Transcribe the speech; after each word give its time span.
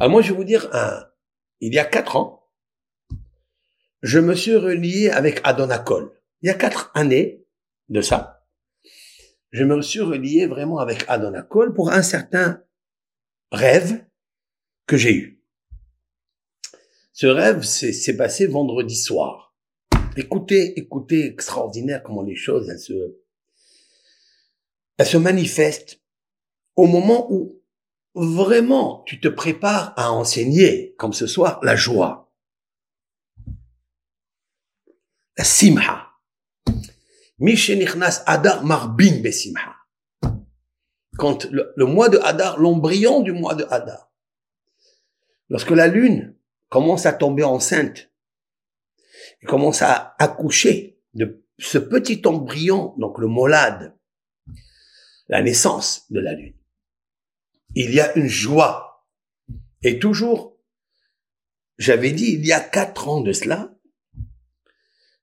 Alors 0.00 0.12
moi, 0.12 0.22
je 0.22 0.30
vais 0.30 0.36
vous 0.36 0.44
dire, 0.44 0.66
un, 0.72 1.06
il 1.60 1.74
y 1.74 1.78
a 1.78 1.84
quatre 1.84 2.16
ans, 2.16 2.48
je 4.00 4.18
me 4.18 4.34
suis 4.34 4.56
relié 4.56 5.10
avec 5.10 5.42
Adonacol. 5.44 6.18
Il 6.40 6.46
y 6.46 6.50
a 6.50 6.54
quatre 6.54 6.90
années 6.94 7.46
de 7.90 8.00
ça, 8.00 8.46
je 9.50 9.62
me 9.62 9.82
suis 9.82 10.00
relié 10.00 10.46
vraiment 10.46 10.78
avec 10.78 11.04
Adonacol 11.06 11.74
pour 11.74 11.90
un 11.90 12.00
certain 12.00 12.64
rêve 13.52 14.06
que 14.86 14.96
j'ai 14.96 15.14
eu. 15.14 15.44
Ce 17.12 17.26
rêve 17.26 17.62
s'est 17.62 18.16
passé 18.16 18.46
vendredi 18.46 18.96
soir. 18.96 19.54
Écoutez, 20.16 20.78
écoutez, 20.78 21.26
extraordinaire 21.26 22.02
comment 22.02 22.22
les 22.22 22.36
choses, 22.36 22.70
elles 22.70 22.78
se, 22.78 23.18
elles 24.96 25.06
se 25.06 25.18
manifestent 25.18 26.00
au 26.74 26.86
moment 26.86 27.30
où 27.30 27.59
vraiment 28.14 29.02
tu 29.06 29.20
te 29.20 29.28
prépares 29.28 29.94
à 29.96 30.12
enseigner, 30.12 30.94
comme 30.98 31.12
ce 31.12 31.26
soir, 31.26 31.60
la 31.62 31.76
joie. 31.76 32.32
La 35.36 35.44
simha. 35.44 36.08
Adar 38.26 38.64
marbin 38.64 39.20
besimha. 39.22 39.76
Quand 41.16 41.46
le, 41.50 41.84
mois 41.86 42.08
de 42.08 42.18
Hadar, 42.18 42.58
l'embryon 42.58 43.20
du 43.20 43.32
mois 43.32 43.54
de 43.54 43.64
Hadar, 43.70 44.10
lorsque 45.48 45.70
la 45.70 45.86
lune 45.86 46.34
commence 46.68 47.04
à 47.04 47.12
tomber 47.12 47.44
enceinte, 47.44 48.10
et 49.42 49.46
commence 49.46 49.82
à 49.82 50.14
accoucher 50.18 50.98
de 51.14 51.44
ce 51.58 51.78
petit 51.78 52.22
embryon, 52.26 52.94
donc 52.98 53.18
le 53.18 53.26
molade, 53.26 53.94
la 55.28 55.42
naissance 55.42 56.06
de 56.10 56.20
la 56.20 56.32
lune. 56.32 56.59
Il 57.74 57.94
y 57.94 58.00
a 58.00 58.16
une 58.16 58.28
joie. 58.28 59.06
Et 59.82 59.98
toujours, 59.98 60.58
j'avais 61.78 62.12
dit 62.12 62.32
il 62.32 62.46
y 62.46 62.52
a 62.52 62.60
quatre 62.60 63.08
ans 63.08 63.20
de 63.20 63.32
cela, 63.32 63.74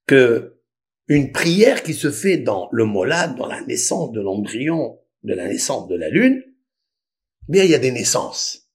que 0.08 0.59
une 1.08 1.31
prière 1.31 1.83
qui 1.83 1.94
se 1.94 2.11
fait 2.11 2.38
dans 2.38 2.67
le 2.71 2.86
molade, 2.86 3.36
dans 3.38 3.47
la 3.47 3.61
naissance 3.61 4.11
de 4.11 4.21
l'embryon, 4.21 4.99
de 5.23 5.33
la 5.33 5.47
naissance 5.47 5.88
de 5.88 5.95
la 5.95 6.09
lune, 6.09 6.44
eh 6.45 7.52
bien 7.52 7.63
il 7.63 7.71
y 7.71 7.75
a 7.75 7.80
des 7.80 7.91
naissances. 7.91 8.69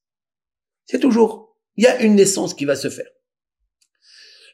C'est 0.87 1.01
toujours, 1.01 1.59
il 1.77 1.85
y 1.85 1.87
a 1.87 2.01
une 2.03 2.15
naissance 2.15 2.55
qui 2.55 2.65
va 2.65 2.77
se 2.77 2.89
faire. 2.89 3.11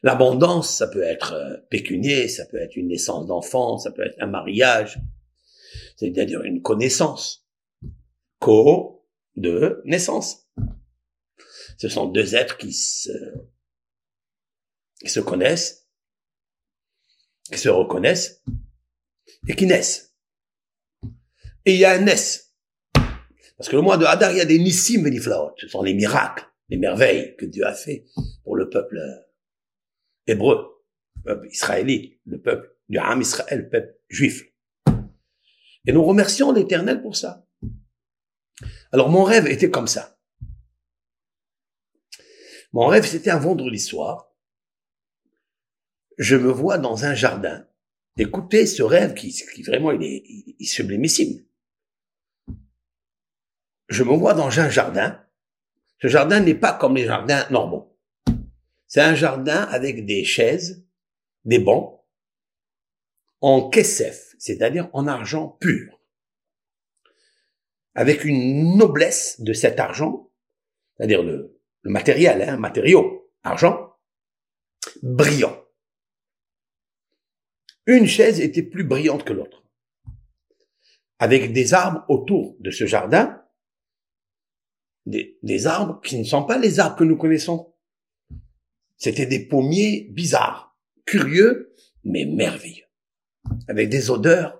L'abondance, 0.01 0.75
ça 0.75 0.87
peut 0.87 1.03
être 1.03 1.33
euh, 1.33 1.57
pécunier, 1.69 2.29
ça 2.29 2.45
peut 2.45 2.57
être 2.57 2.77
une 2.77 2.87
naissance 2.87 3.27
d'enfant, 3.27 3.77
ça 3.77 3.91
peut 3.91 4.05
être 4.05 4.15
un 4.19 4.27
mariage, 4.27 4.99
c'est-à-dire 5.97 6.41
une 6.43 6.61
connaissance. 6.61 7.45
Co 8.39 8.98
de 9.39 9.81
naissance. 9.85 10.49
Ce 11.77 11.87
sont 11.87 12.07
deux 12.07 12.35
êtres 12.35 12.57
qui 12.57 12.73
se, 12.73 13.11
qui 14.99 15.09
se 15.09 15.19
connaissent, 15.19 15.87
qui 17.51 17.57
se 17.57 17.69
reconnaissent 17.69 18.43
et 19.47 19.55
qui 19.55 19.65
naissent. 19.65 20.15
Et 21.65 21.73
il 21.73 21.79
y 21.79 21.85
a 21.85 21.91
un 21.91 22.01
naisse. 22.01 22.55
Parce 23.57 23.69
que 23.69 23.75
le 23.75 23.81
mois 23.81 23.97
de 23.97 24.05
Hadar, 24.05 24.31
il 24.31 24.37
y 24.37 24.41
a 24.41 24.45
des 24.45 24.59
nissim 24.59 25.05
et 25.05 25.11
des 25.11 25.21
Ce 25.21 25.67
sont 25.67 25.81
les 25.81 25.93
miracles, 25.93 26.45
les 26.69 26.77
merveilles 26.77 27.35
que 27.37 27.45
Dieu 27.45 27.65
a 27.65 27.73
fait 27.73 28.05
pour 28.43 28.55
le 28.55 28.69
peuple 28.69 28.99
hébreu, 30.27 30.83
le 31.15 31.21
peuple 31.23 31.47
israélite, 31.47 32.19
le 32.25 32.41
peuple 32.41 32.75
du 32.87 32.97
Ham 32.97 33.21
Israël, 33.21 33.61
le 33.61 33.69
peuple 33.69 33.95
juif. 34.09 34.43
Et 35.85 35.91
nous 35.91 36.03
remercions 36.03 36.51
l'Éternel 36.51 37.01
pour 37.01 37.15
ça. 37.15 37.45
Alors 38.91 39.09
mon 39.09 39.23
rêve 39.23 39.47
était 39.47 39.69
comme 39.69 39.87
ça. 39.87 40.17
Mon 42.71 42.87
rêve, 42.87 43.05
c'était 43.05 43.31
un 43.31 43.39
vendredi 43.39 43.79
soir. 43.79 44.31
Je 46.17 46.35
me 46.35 46.51
vois 46.51 46.77
dans 46.77 47.05
un 47.05 47.15
jardin. 47.15 47.65
Écoutez 48.17 48.65
ce 48.65 48.83
rêve 48.83 49.13
qui, 49.13 49.31
qui 49.31 49.63
vraiment, 49.63 49.91
il 49.91 50.03
est, 50.03 50.23
il 50.59 50.67
sublimissime. 50.67 51.43
Je 53.87 54.03
me 54.03 54.13
vois 54.13 54.33
dans 54.33 54.59
un 54.59 54.69
jardin. 54.69 55.23
Ce 56.01 56.07
jardin 56.07 56.39
n'est 56.39 56.55
pas 56.55 56.73
comme 56.73 56.95
les 56.95 57.05
jardins 57.05 57.47
normaux. 57.49 57.97
C'est 58.87 59.01
un 59.01 59.15
jardin 59.15 59.63
avec 59.63 60.05
des 60.05 60.23
chaises, 60.23 60.85
des 61.45 61.59
bancs, 61.59 62.01
en 63.41 63.69
kessef, 63.69 64.35
c'est-à-dire 64.37 64.89
en 64.93 65.07
argent 65.07 65.47
pur. 65.59 65.98
Avec 67.95 68.23
une 68.23 68.77
noblesse 68.77 69.41
de 69.41 69.53
cet 69.53 69.79
argent, 69.79 70.31
c'est-à-dire 70.95 71.23
le, 71.23 71.59
matériel, 71.83 72.41
hein, 72.41 72.57
matériau, 72.57 73.31
argent, 73.43 73.95
brillant. 75.01 75.65
Une 77.85 78.05
chaise 78.05 78.39
était 78.39 78.63
plus 78.63 78.83
brillante 78.83 79.23
que 79.23 79.33
l'autre. 79.33 79.63
Avec 81.17 81.51
des 81.51 81.73
arbres 81.73 82.05
autour 82.07 82.55
de 82.59 82.69
ce 82.71 82.85
jardin, 82.85 83.43
des, 85.05 85.39
des 85.41 85.67
arbres 85.67 85.99
qui 86.01 86.17
ne 86.17 86.23
sont 86.23 86.43
pas 86.43 86.57
les 86.57 86.79
arbres 86.79 86.97
que 86.97 87.03
nous 87.03 87.17
connaissons. 87.17 87.73
C'était 88.97 89.25
des 89.25 89.47
pommiers 89.47 90.07
bizarres, 90.11 90.77
curieux, 91.05 91.73
mais 92.03 92.25
merveilleux. 92.25 92.85
Avec 93.67 93.89
des 93.89 94.09
odeurs 94.09 94.58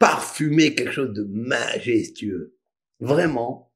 parfumées, 0.00 0.74
quelque 0.74 0.92
chose 0.92 1.12
de 1.12 1.22
majestueux. 1.22 2.56
Vraiment. 2.98 3.72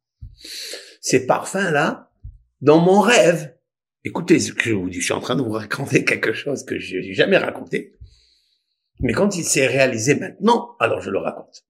Ces 1.01 1.27
parfums-là, 1.27 2.12
dans 2.61 2.81
mon 2.81 3.01
rêve, 3.01 3.57
écoutez 4.03 4.41
ce 4.41 4.53
que 4.53 4.65
je 4.65 4.75
vous 4.75 4.91
dis, 4.91 4.99
je 4.99 5.05
suis 5.05 5.12
en 5.12 5.21
train 5.21 5.37
de 5.37 5.43
vous 5.43 5.53
raconter 5.53 6.05
quelque 6.05 6.33
chose 6.33 6.65
que 6.65 6.81
je 6.81 6.97
n'ai 6.97 7.15
jamais 7.15 7.37
raconté. 7.39 7.95
Mais 9.01 9.12
quand 9.12 9.37
il 9.37 9.45
s'est 9.45 9.67
réalisé 9.67 10.17
maintenant, 10.17 10.77
alors 10.81 11.01
je 11.01 11.11
le 11.11 11.19
raconte. 11.19 11.65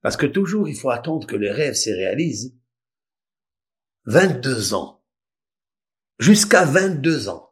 Parce 0.00 0.16
que 0.16 0.26
toujours, 0.26 0.68
il 0.68 0.74
faut 0.74 0.90
attendre 0.90 1.26
que 1.26 1.36
les 1.36 1.50
rêves 1.50 1.74
se 1.74 1.90
réalisent. 1.90 2.56
22 4.06 4.74
ans 4.74 5.04
jusqu'à 6.18 6.64
22 6.64 7.28
ans. 7.28 7.50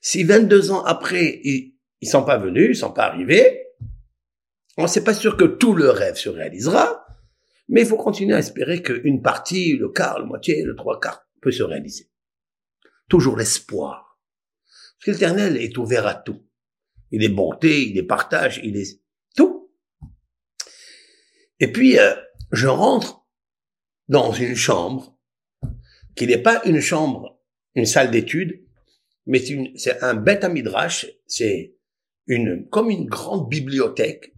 Si 0.00 0.24
22 0.24 0.70
ans 0.70 0.84
après, 0.84 1.40
ils, 1.44 1.74
ils 2.00 2.08
sont 2.08 2.24
pas 2.24 2.38
venus, 2.38 2.76
ils 2.76 2.80
sont 2.80 2.92
pas 2.92 3.06
arrivés, 3.06 3.63
on 4.76 4.86
sait 4.86 5.04
pas 5.04 5.14
sûr 5.14 5.36
que 5.36 5.44
tout 5.44 5.74
le 5.74 5.90
rêve 5.90 6.16
se 6.16 6.28
réalisera, 6.28 7.06
mais 7.68 7.82
il 7.82 7.86
faut 7.86 7.96
continuer 7.96 8.34
à 8.34 8.38
espérer 8.38 8.82
qu'une 8.82 9.22
partie, 9.22 9.76
le 9.76 9.88
quart, 9.88 10.18
le 10.18 10.26
moitié, 10.26 10.62
le 10.62 10.76
trois 10.76 11.00
quarts 11.00 11.26
peut 11.40 11.52
se 11.52 11.62
réaliser. 11.62 12.10
Toujours 13.08 13.36
l'espoir. 13.36 14.18
Parce 14.98 15.04
que 15.06 15.10
l'éternel 15.12 15.56
est 15.56 15.76
ouvert 15.78 16.06
à 16.06 16.14
tout. 16.14 16.42
Il 17.10 17.22
est 17.22 17.28
bonté, 17.28 17.88
il 17.88 17.96
est 17.96 18.02
partage, 18.02 18.60
il 18.64 18.76
est 18.76 19.00
tout. 19.36 19.70
Et 21.60 21.70
puis, 21.70 21.98
euh, 21.98 22.14
je 22.50 22.66
rentre 22.66 23.26
dans 24.08 24.32
une 24.32 24.56
chambre 24.56 25.16
qui 26.16 26.26
n'est 26.26 26.42
pas 26.42 26.62
une 26.64 26.80
chambre 26.80 27.34
une 27.74 27.86
salle 27.86 28.10
d'études, 28.10 28.64
mais 29.26 29.42
c'est 29.76 30.02
un 30.02 30.14
bête 30.14 30.44
à 30.44 30.48
midrash, 30.48 31.06
c'est 31.26 31.76
une, 32.26 32.68
comme 32.68 32.90
une 32.90 33.06
grande 33.06 33.48
bibliothèque 33.48 34.33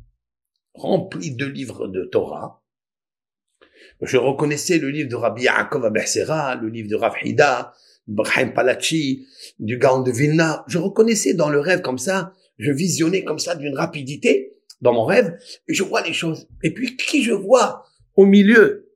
remplie 0.76 1.34
de 1.34 1.46
livres 1.46 1.88
de 1.88 2.04
Torah. 2.04 2.62
Je 4.02 4.16
reconnaissais 4.16 4.78
le 4.78 4.90
livre 4.90 5.08
de 5.08 5.16
Rabbi 5.16 5.42
Yaakov 5.42 5.84
Abersera, 5.84 6.54
le 6.56 6.68
livre 6.68 6.88
de 6.88 6.96
Rav 6.96 7.14
Hida, 7.22 7.72
Brahim 8.06 8.52
Palachi, 8.52 9.26
du 9.58 9.78
Gaon 9.78 10.02
de 10.02 10.12
Vilna. 10.12 10.64
Je 10.68 10.78
reconnaissais 10.78 11.34
dans 11.34 11.48
le 11.48 11.60
rêve 11.60 11.80
comme 11.80 11.98
ça, 11.98 12.32
je 12.58 12.72
visionnais 12.72 13.24
comme 13.24 13.38
ça 13.38 13.54
d'une 13.54 13.76
rapidité 13.76 14.52
dans 14.80 14.92
mon 14.92 15.04
rêve, 15.04 15.38
et 15.68 15.74
je 15.74 15.82
vois 15.82 16.02
les 16.02 16.12
choses. 16.12 16.48
Et 16.62 16.72
puis 16.72 16.96
qui 16.96 17.22
je 17.22 17.32
vois 17.32 17.84
au 18.14 18.26
milieu, 18.26 18.92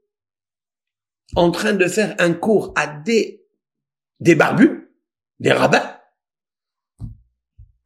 en 1.36 1.50
train 1.50 1.72
de 1.72 1.86
faire 1.86 2.14
un 2.18 2.34
cours 2.34 2.72
à 2.76 2.86
des 2.86 3.40
des 4.20 4.34
barbus, 4.34 4.90
des 5.38 5.52
rabbins. 5.52 5.96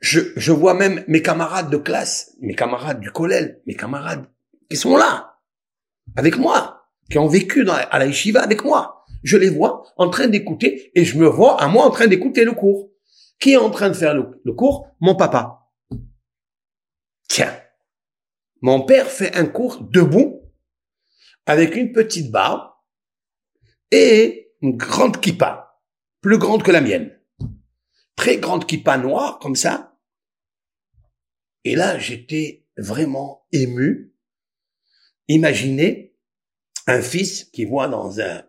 Je, 0.04 0.52
vois 0.52 0.74
même 0.74 1.02
mes 1.08 1.22
camarades 1.22 1.70
de 1.70 1.78
classe, 1.78 2.36
mes 2.42 2.54
camarades 2.54 3.00
du 3.00 3.10
collège, 3.10 3.56
mes 3.66 3.74
camarades 3.74 4.26
qui 4.68 4.76
sont 4.76 4.98
là, 4.98 5.38
avec 6.14 6.36
moi, 6.36 6.90
qui 7.08 7.16
ont 7.16 7.26
vécu 7.26 7.66
à 7.70 7.98
la 7.98 8.04
yeshiva 8.04 8.42
avec 8.42 8.64
moi. 8.64 9.06
Je 9.22 9.38
les 9.38 9.48
vois 9.48 9.82
en 9.96 10.10
train 10.10 10.26
d'écouter 10.26 10.92
et 10.94 11.06
je 11.06 11.16
me 11.16 11.26
vois 11.26 11.58
à 11.58 11.68
moi 11.68 11.86
en 11.86 11.90
train 11.90 12.06
d'écouter 12.06 12.44
le 12.44 12.52
cours. 12.52 12.90
Qui 13.40 13.52
est 13.52 13.56
en 13.56 13.70
train 13.70 13.88
de 13.88 13.94
faire 13.94 14.12
le, 14.12 14.42
le 14.44 14.52
cours? 14.52 14.86
Mon 15.00 15.14
papa. 15.14 15.70
Tiens, 17.26 17.58
mon 18.60 18.82
père 18.82 19.06
fait 19.06 19.34
un 19.34 19.46
cours 19.46 19.80
debout, 19.80 20.42
avec 21.46 21.76
une 21.76 21.92
petite 21.92 22.30
barbe 22.30 22.68
et 23.90 24.52
une 24.60 24.76
grande 24.76 25.18
kippa 25.18 25.80
plus 26.20 26.36
grande 26.36 26.62
que 26.62 26.72
la 26.72 26.82
mienne. 26.82 27.18
Très 28.16 28.36
grande 28.36 28.66
kippa 28.66 28.98
noire, 28.98 29.38
comme 29.38 29.56
ça. 29.56 29.93
Et 31.64 31.76
là, 31.76 31.98
j'étais 31.98 32.66
vraiment 32.76 33.46
ému. 33.52 34.14
Imaginez 35.28 36.14
un 36.86 37.00
fils 37.00 37.44
qui 37.44 37.64
voit 37.64 37.88
dans 37.88 38.20
un, 38.20 38.44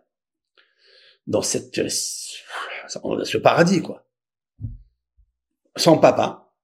dans 1.26 1.42
cette, 1.42 1.78
euh, 1.78 1.88
ce 1.88 3.38
paradis, 3.38 3.82
quoi. 3.82 4.06
Son 5.76 5.98
papa, 5.98 6.54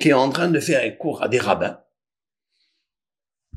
qui 0.00 0.08
est 0.10 0.14
en 0.14 0.30
train 0.30 0.50
de 0.50 0.60
faire 0.60 0.84
un 0.84 0.90
cours 0.90 1.22
à 1.22 1.28
des 1.28 1.38
rabbins, 1.38 1.80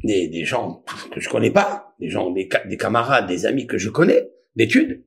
des, 0.04 0.46
gens 0.46 0.84
que 1.12 1.20
je 1.20 1.30
connais 1.30 1.52
pas, 1.52 1.96
des 2.00 2.10
gens, 2.10 2.32
des, 2.32 2.50
des 2.66 2.78
camarades, 2.78 3.28
des 3.28 3.46
amis 3.46 3.68
que 3.68 3.78
je 3.78 3.90
connais, 3.90 4.32
d'études. 4.56 5.06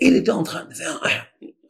Il 0.00 0.16
était 0.16 0.30
en 0.30 0.42
train 0.42 0.64
de 0.64 0.74
faire 0.74 1.00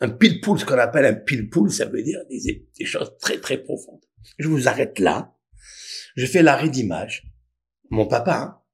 un, 0.00 0.10
pile-poule, 0.10 0.58
ce 0.58 0.64
qu'on 0.64 0.78
appelle 0.78 1.06
un 1.06 1.14
pile-poule, 1.14 1.70
ça 1.70 1.86
veut 1.86 2.02
dire 2.02 2.20
des, 2.28 2.84
choses 2.84 3.16
très 3.18 3.38
très 3.38 3.58
profondes. 3.58 4.04
Je 4.38 4.48
vous 4.48 4.68
arrête 4.68 4.98
là. 4.98 5.36
Je 6.16 6.26
fais 6.26 6.42
l'arrêt 6.42 6.68
d'image. 6.68 7.30
Mon 7.90 8.06
papa 8.06 8.64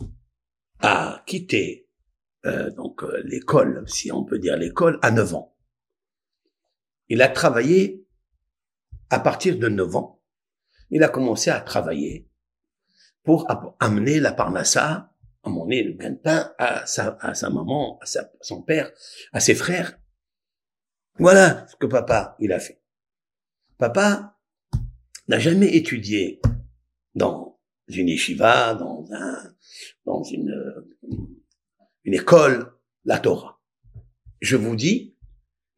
hein, 0.00 0.06
a 0.80 1.22
quitté 1.26 1.88
euh, 2.46 2.70
donc 2.70 3.02
euh, 3.02 3.22
l'école, 3.24 3.84
si 3.86 4.12
on 4.12 4.24
peut 4.24 4.38
dire 4.38 4.56
l'école, 4.56 4.98
à 5.02 5.10
9 5.10 5.34
ans. 5.34 5.56
Il 7.08 7.22
a 7.22 7.28
travaillé 7.28 8.06
à 9.10 9.18
partir 9.18 9.58
de 9.58 9.68
9 9.68 9.96
ans. 9.96 10.22
Il 10.90 11.02
a 11.02 11.08
commencé 11.08 11.50
à 11.50 11.60
travailler 11.60 12.28
pour 13.22 13.46
amener 13.80 14.20
la 14.20 14.32
parnassa, 14.32 15.12
amener 15.42 15.82
le 15.82 15.92
gain 15.94 16.10
de 16.10 16.16
pain 16.16 16.52
à 16.58 16.86
sa, 16.86 17.16
maman, 17.50 17.98
à, 18.02 18.06
son 18.42 18.62
père, 18.62 18.92
à 19.32 19.40
ses 19.40 19.54
frères. 19.54 19.98
Voilà 21.18 21.66
ce 21.68 21.76
que 21.76 21.86
papa, 21.86 22.36
il 22.40 22.52
a 22.52 22.58
fait. 22.58 22.80
Papa 23.78 24.38
n'a 25.28 25.38
jamais 25.38 25.74
étudié 25.76 26.40
dans 27.14 27.60
une 27.88 28.08
yeshiva, 28.08 28.74
dans 28.74 30.22
une, 30.24 30.84
une 32.04 32.14
école, 32.14 32.72
la 33.04 33.18
Torah. 33.18 33.60
Je 34.40 34.56
vous 34.56 34.76
dis 34.76 35.16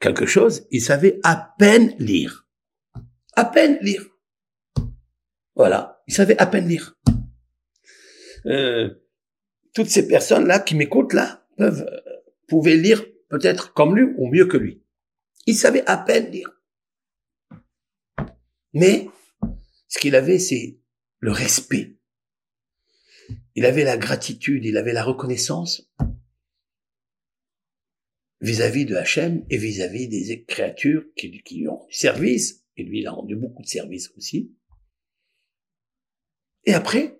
quelque 0.01 0.27
chose, 0.27 0.67
il 0.71 0.81
savait 0.81 1.21
à 1.23 1.55
peine 1.59 1.95
lire. 1.99 2.49
À 3.35 3.45
peine 3.45 3.79
lire. 3.83 4.05
Voilà, 5.55 6.03
il 6.07 6.15
savait 6.15 6.39
à 6.39 6.47
peine 6.47 6.69
lire. 6.69 6.99
Euh, 8.47 8.91
toutes 9.75 9.89
ces 9.89 10.07
personnes-là 10.07 10.61
qui 10.61 10.75
m'écoutent 10.75 11.13
là 11.13 11.47
peuvent 11.57 11.87
euh, 11.87 12.01
pouvaient 12.47 12.77
lire 12.77 13.05
peut-être 13.29 13.73
comme 13.73 13.97
lui 13.97 14.15
ou 14.17 14.31
mieux 14.31 14.47
que 14.47 14.57
lui. 14.57 14.83
Il 15.47 15.55
savait 15.55 15.85
à 15.87 15.97
peine 15.97 16.31
lire. 16.31 16.51
Mais 18.73 19.09
ce 19.89 19.99
qu'il 19.99 20.15
avait, 20.15 20.39
c'est 20.39 20.81
le 21.21 21.33
respect. 21.33 21.97
Il 23.55 23.65
avait 23.65 23.85
la 23.85 23.97
gratitude, 23.97 24.65
il 24.65 24.77
avait 24.77 24.93
la 24.93 25.03
reconnaissance 25.03 25.91
vis-à-vis 28.41 28.85
de 28.85 28.97
Hachem 28.97 29.47
et 29.49 29.57
vis-à-vis 29.57 30.09
des 30.09 30.45
créatures 30.45 31.05
qui, 31.17 31.43
qui 31.43 31.67
ont 31.69 31.87
du 31.87 31.95
service, 31.95 32.67
et 32.77 32.85
lui 32.85 33.01
il 33.01 33.07
a 33.07 33.13
rendu 33.13 33.35
beaucoup 33.35 33.63
de 33.63 33.69
service 33.69 34.13
aussi. 34.17 34.55
Et 36.65 36.75
après, 36.75 37.19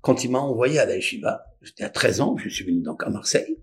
quand 0.00 0.24
il 0.24 0.30
m'a 0.30 0.40
envoyé 0.40 0.78
à 0.78 0.86
la 0.86 0.96
yeshiva, 0.96 1.44
j'étais 1.60 1.84
à 1.84 1.90
13 1.90 2.20
ans, 2.22 2.36
je 2.36 2.48
suis 2.48 2.64
venu 2.64 2.82
donc 2.82 3.04
à 3.04 3.10
Marseille, 3.10 3.62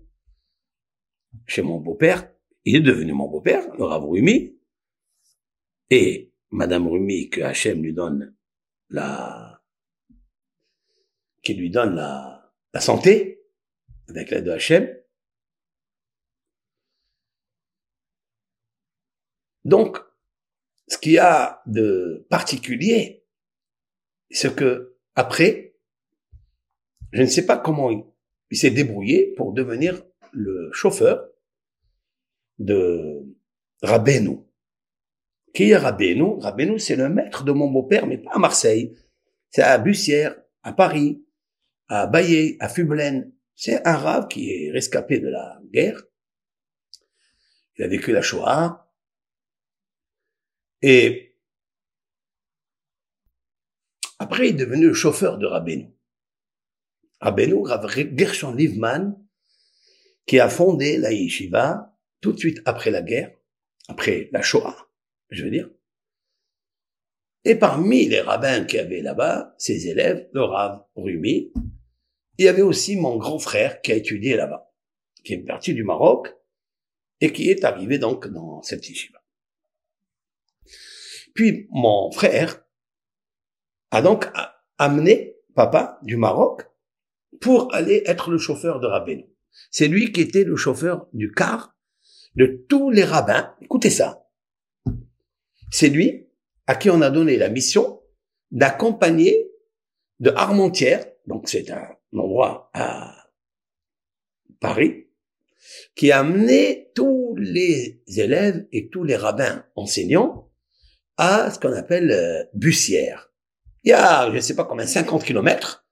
chez 1.46 1.62
mon 1.62 1.78
beau-père, 1.78 2.32
il 2.68 2.76
est 2.76 2.80
devenu 2.80 3.14
mon 3.14 3.28
beau-père, 3.28 3.74
le 3.76 3.84
Rav 3.84 4.04
Rumi, 4.04 4.58
et 5.88 6.34
Madame 6.50 6.86
Rumi, 6.86 7.30
que 7.30 7.40
Hachem 7.40 7.82
lui 7.82 7.94
donne 7.94 8.36
la, 8.90 9.62
qui 11.42 11.54
lui 11.54 11.70
donne 11.70 11.94
la, 11.94 12.52
santé, 12.78 13.42
avec 14.08 14.30
l'aide 14.30 14.44
de 14.44 14.50
Hachem. 14.50 14.94
Donc, 19.64 19.98
ce 20.88 20.98
qu'il 20.98 21.12
y 21.12 21.18
a 21.18 21.62
de 21.64 22.26
particulier, 22.28 23.24
c'est 24.30 24.54
que 24.54 24.98
après, 25.14 25.74
je 27.12 27.22
ne 27.22 27.26
sais 27.26 27.46
pas 27.46 27.56
comment 27.56 27.90
il, 27.90 28.04
s'est 28.56 28.70
débrouillé 28.70 29.34
pour 29.36 29.54
devenir 29.54 30.04
le 30.32 30.70
chauffeur 30.72 31.28
de 32.58 33.24
Rabbeinu. 33.82 34.40
Qui 35.54 35.70
est 35.70 35.76
Rabbeinu? 35.76 36.38
Rabbeinu, 36.40 36.78
c'est 36.78 36.96
le 36.96 37.08
maître 37.08 37.44
de 37.44 37.52
mon 37.52 37.70
beau-père, 37.70 38.06
mais 38.06 38.18
pas 38.18 38.32
à 38.32 38.38
Marseille. 38.38 38.96
C'est 39.50 39.62
à 39.62 39.78
Bussière, 39.78 40.36
à 40.62 40.72
Paris, 40.72 41.24
à 41.88 42.06
Baillet, 42.06 42.56
à 42.60 42.68
Fublaine. 42.68 43.32
C'est 43.54 43.86
un 43.86 43.96
rave 43.96 44.28
qui 44.28 44.50
est 44.50 44.70
rescapé 44.70 45.18
de 45.18 45.28
la 45.28 45.60
guerre. 45.72 46.02
Il 47.76 47.84
a 47.84 47.88
vécu 47.88 48.12
la 48.12 48.22
Shoah. 48.22 48.92
Et 50.82 51.34
après, 54.18 54.48
il 54.48 54.54
est 54.54 54.64
devenu 54.64 54.86
le 54.86 54.94
chauffeur 54.94 55.38
de 55.38 55.46
Rabbeinu. 55.46 55.90
Rabbeinu, 57.20 57.64
Gershon 58.16 58.52
Livman, 58.52 59.14
qui 60.26 60.38
a 60.38 60.48
fondé 60.48 60.98
la 60.98 61.12
yeshiva 61.12 61.97
tout 62.20 62.32
de 62.32 62.38
suite 62.38 62.60
après 62.64 62.90
la 62.90 63.02
guerre, 63.02 63.30
après 63.88 64.28
la 64.32 64.42
Shoah, 64.42 64.88
je 65.30 65.44
veux 65.44 65.50
dire. 65.50 65.70
Et 67.44 67.54
parmi 67.54 68.06
les 68.06 68.20
rabbins 68.20 68.64
qui 68.64 68.78
avaient 68.78 69.00
là-bas, 69.00 69.54
ses 69.58 69.88
élèves, 69.88 70.28
le 70.32 70.42
Rav 70.42 70.84
Rumi, 70.96 71.52
il 72.36 72.44
y 72.44 72.48
avait 72.48 72.62
aussi 72.62 72.96
mon 72.96 73.16
grand 73.16 73.38
frère 73.38 73.80
qui 73.80 73.92
a 73.92 73.96
étudié 73.96 74.36
là-bas, 74.36 74.72
qui 75.24 75.34
est 75.34 75.38
parti 75.38 75.74
du 75.74 75.84
Maroc 75.84 76.34
et 77.20 77.32
qui 77.32 77.50
est 77.50 77.64
arrivé 77.64 77.98
donc 77.98 78.28
dans 78.28 78.62
cette 78.62 78.88
yeshiva. 78.88 79.22
Puis 81.34 81.68
mon 81.70 82.10
frère 82.10 82.64
a 83.90 84.02
donc 84.02 84.28
amené 84.76 85.36
papa 85.54 85.98
du 86.02 86.16
Maroc 86.16 86.62
pour 87.40 87.74
aller 87.74 88.02
être 88.06 88.30
le 88.30 88.38
chauffeur 88.38 88.80
de 88.80 88.86
Rabbeinu. 88.86 89.26
C'est 89.70 89.88
lui 89.88 90.12
qui 90.12 90.20
était 90.20 90.44
le 90.44 90.56
chauffeur 90.56 91.06
du 91.12 91.32
car 91.32 91.77
de 92.38 92.64
tous 92.68 92.90
les 92.90 93.02
rabbins. 93.02 93.52
Écoutez 93.60 93.90
ça. 93.90 94.24
C'est 95.72 95.88
lui 95.88 96.28
à 96.68 96.76
qui 96.76 96.88
on 96.88 97.02
a 97.02 97.10
donné 97.10 97.36
la 97.36 97.48
mission 97.48 98.00
d'accompagner 98.52 99.50
de 100.20 100.30
Armentières, 100.30 101.04
donc 101.26 101.48
c'est 101.48 101.68
un 101.70 101.96
endroit 102.16 102.70
à 102.74 103.28
Paris, 104.60 105.08
qui 105.96 106.12
a 106.12 106.20
amené 106.20 106.92
tous 106.94 107.34
les 107.36 108.00
élèves 108.06 108.66
et 108.72 108.88
tous 108.88 109.02
les 109.02 109.16
rabbins 109.16 109.64
enseignants 109.74 110.48
à 111.16 111.50
ce 111.50 111.58
qu'on 111.58 111.72
appelle 111.72 112.12
euh, 112.12 112.44
Bussière. 112.54 113.32
Il 113.82 113.90
y 113.90 113.92
a, 113.92 114.30
je 114.30 114.36
ne 114.36 114.40
sais 114.40 114.54
pas 114.54 114.64
combien, 114.64 114.86
50 114.86 115.24
kilomètres 115.24 115.86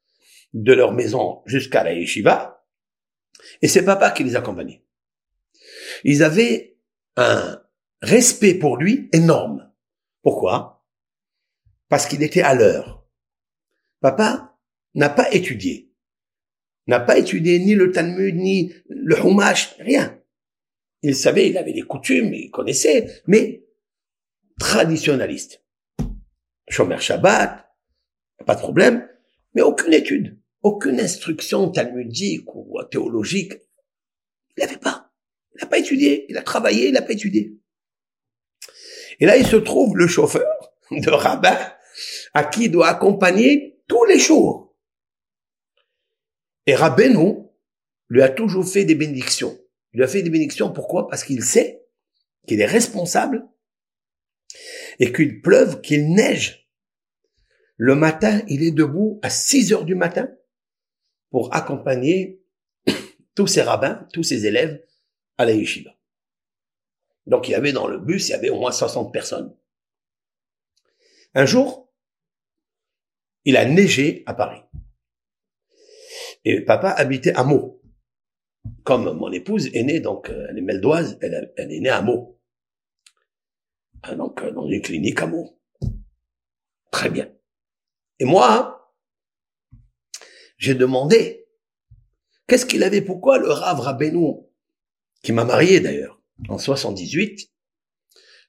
de 0.54 0.72
leur 0.72 0.92
maison 0.92 1.42
jusqu'à 1.44 1.82
la 1.82 1.92
yeshiva, 1.92 2.64
et 3.62 3.68
c'est 3.68 3.84
papa 3.84 4.12
qui 4.12 4.22
les 4.24 4.36
accompagnait. 4.36 4.85
Ils 6.08 6.22
avaient 6.22 6.78
un 7.16 7.60
respect 8.00 8.54
pour 8.54 8.76
lui 8.76 9.08
énorme. 9.12 9.72
Pourquoi? 10.22 10.86
Parce 11.88 12.06
qu'il 12.06 12.22
était 12.22 12.42
à 12.42 12.54
l'heure. 12.54 13.04
Papa 14.00 14.56
n'a 14.94 15.08
pas 15.08 15.32
étudié. 15.32 15.92
N'a 16.86 17.00
pas 17.00 17.18
étudié 17.18 17.58
ni 17.58 17.74
le 17.74 17.90
Talmud, 17.90 18.36
ni 18.36 18.72
le 18.88 19.18
Humash, 19.18 19.74
rien. 19.80 20.22
Il 21.02 21.16
savait, 21.16 21.50
il 21.50 21.58
avait 21.58 21.72
des 21.72 21.82
coutumes, 21.82 22.32
il 22.32 22.50
connaissait, 22.50 23.22
mais 23.26 23.66
traditionnaliste. 24.60 25.64
Shomer 26.68 27.00
Shabbat, 27.00 27.66
pas 28.46 28.54
de 28.54 28.60
problème, 28.60 29.08
mais 29.54 29.62
aucune 29.62 29.92
étude 29.92 30.38
aucune 30.66 30.98
instruction 30.98 31.70
talmudique 31.70 32.52
ou 32.52 32.82
théologique. 32.90 33.52
Il 34.56 34.64
n'avait 34.64 34.78
pas. 34.78 35.05
Il 35.56 35.62
n'a 35.62 35.70
pas 35.70 35.78
étudié. 35.78 36.26
Il 36.28 36.36
a 36.36 36.42
travaillé, 36.42 36.88
il 36.88 36.92
n'a 36.92 37.02
pas 37.02 37.12
étudié. 37.12 37.56
Et 39.20 39.26
là, 39.26 39.36
il 39.36 39.46
se 39.46 39.56
trouve 39.56 39.96
le 39.96 40.06
chauffeur 40.06 40.46
de 40.90 41.10
rabbin 41.10 41.58
à 42.34 42.44
qui 42.44 42.64
il 42.64 42.70
doit 42.70 42.88
accompagner 42.88 43.80
tous 43.88 44.04
les 44.04 44.18
jours. 44.18 44.76
Et 46.66 46.74
Rabbeinu 46.74 47.46
lui 48.08 48.22
a 48.22 48.28
toujours 48.28 48.68
fait 48.68 48.84
des 48.84 48.94
bénédictions. 48.94 49.58
Il 49.92 49.98
lui 49.98 50.04
a 50.04 50.08
fait 50.08 50.22
des 50.22 50.30
bénédictions 50.30 50.72
pourquoi? 50.72 51.08
Parce 51.08 51.24
qu'il 51.24 51.42
sait 51.42 51.86
qu'il 52.46 52.60
est 52.60 52.66
responsable 52.66 53.48
et 54.98 55.12
qu'il 55.12 55.40
pleuve, 55.40 55.80
qu'il 55.80 56.12
neige. 56.12 56.68
Le 57.76 57.94
matin, 57.94 58.42
il 58.48 58.62
est 58.62 58.72
debout 58.72 59.18
à 59.22 59.30
6 59.30 59.72
heures 59.72 59.84
du 59.84 59.94
matin 59.94 60.28
pour 61.30 61.54
accompagner 61.54 62.42
tous 63.34 63.46
ces 63.46 63.62
rabbins, 63.62 64.06
tous 64.12 64.22
ces 64.22 64.46
élèves 64.46 64.82
à 65.38 65.44
la 65.44 65.52
yeshiva. 65.52 65.96
Donc 67.26 67.48
il 67.48 67.52
y 67.52 67.54
avait 67.54 67.72
dans 67.72 67.86
le 67.86 67.98
bus, 67.98 68.28
il 68.28 68.32
y 68.32 68.34
avait 68.34 68.50
au 68.50 68.58
moins 68.58 68.72
60 68.72 69.12
personnes. 69.12 69.56
Un 71.34 71.44
jour, 71.44 71.92
il 73.44 73.56
a 73.56 73.64
neigé 73.64 74.22
à 74.26 74.34
Paris. 74.34 74.62
Et 76.44 76.60
papa 76.60 76.90
habitait 76.90 77.34
à 77.34 77.44
Meaux. 77.44 77.82
comme 78.84 79.12
mon 79.12 79.30
épouse 79.32 79.68
est 79.74 79.82
née, 79.82 80.00
donc 80.00 80.30
euh, 80.30 80.46
elle 80.48 80.58
est 80.58 80.62
meldoise, 80.62 81.18
elle, 81.20 81.52
elle 81.56 81.72
est 81.72 81.80
née 81.80 81.88
à 81.88 82.02
Meaux. 82.02 82.40
Ah, 84.02 84.14
donc 84.14 84.42
euh, 84.42 84.52
dans 84.52 84.66
une 84.68 84.80
clinique 84.80 85.20
à 85.20 85.26
Meaux. 85.26 85.60
Très 86.90 87.10
bien. 87.10 87.28
Et 88.18 88.24
moi, 88.24 88.94
j'ai 90.56 90.74
demandé, 90.74 91.46
qu'est-ce 92.46 92.66
qu'il 92.66 92.82
avait, 92.82 93.02
pourquoi 93.02 93.38
le 93.38 93.50
Rav 93.50 93.80
Rabbeinu, 93.80 94.45
qui 95.22 95.32
m'a 95.32 95.44
marié 95.44 95.80
d'ailleurs, 95.80 96.20
en 96.48 96.58
78, 96.58 97.50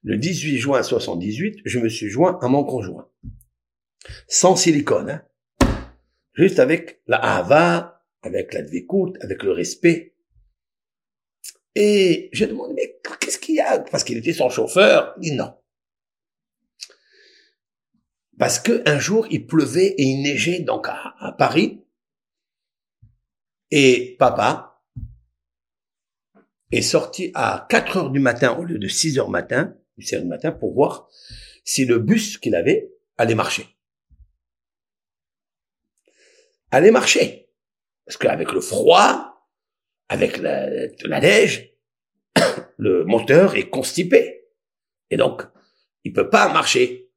le 0.03 0.17
18 0.17 0.57
juin 0.57 0.83
78, 0.83 1.59
je 1.65 1.79
me 1.79 1.89
suis 1.89 2.09
joint 2.09 2.37
à 2.41 2.47
mon 2.47 2.63
conjoint. 2.63 3.09
Sans 4.27 4.55
silicone, 4.55 5.09
hein. 5.09 5.23
Juste 6.33 6.59
avec 6.59 7.01
la 7.07 7.17
hava, 7.17 8.05
avec 8.21 8.53
la 8.53 8.61
dvécoute, 8.61 9.17
avec 9.21 9.41
le 9.41 9.51
respect. 9.51 10.15
Et 11.73 12.29
j'ai 12.31 12.47
demandé, 12.47 12.73
mais 12.75 12.99
qu'est-ce 13.19 13.39
qu'il 13.39 13.55
y 13.55 13.59
a? 13.59 13.79
Parce 13.79 14.03
qu'il 14.03 14.17
était 14.17 14.33
son 14.33 14.49
chauffeur. 14.49 15.15
Il 15.17 15.31
dit 15.31 15.35
non. 15.35 15.55
Parce 18.37 18.59
que 18.59 18.87
un 18.87 18.99
jour, 18.99 19.27
il 19.31 19.47
pleuvait 19.47 19.95
et 19.97 20.03
il 20.03 20.21
neigeait 20.21 20.59
donc 20.59 20.87
à, 20.87 21.35
Paris. 21.37 21.83
Et 23.71 24.15
papa 24.19 24.66
est 26.71 26.81
sorti 26.81 27.31
à 27.33 27.65
4 27.69 27.97
heures 27.97 28.09
du 28.09 28.19
matin 28.19 28.57
au 28.57 28.63
lieu 28.63 28.77
de 28.77 28.87
6 28.87 29.19
heures 29.19 29.29
matin, 29.29 29.75
du 29.97 30.25
matin, 30.25 30.51
pour 30.51 30.73
voir 30.73 31.07
si 31.63 31.85
le 31.85 31.99
bus 31.99 32.37
qu'il 32.37 32.55
avait 32.55 32.91
allait 33.17 33.35
marcher. 33.35 33.67
Allait 36.71 36.91
marcher. 36.91 37.49
Parce 38.05 38.17
qu'avec 38.17 38.51
le 38.51 38.61
froid, 38.61 39.49
avec 40.09 40.37
la, 40.37 40.69
la 41.03 41.19
neige, 41.19 41.73
le 42.77 43.03
moteur 43.05 43.55
est 43.55 43.69
constipé. 43.69 44.45
Et 45.09 45.17
donc, 45.17 45.43
il 46.03 46.13
peut 46.13 46.29
pas 46.29 46.51
marcher. 46.51 47.11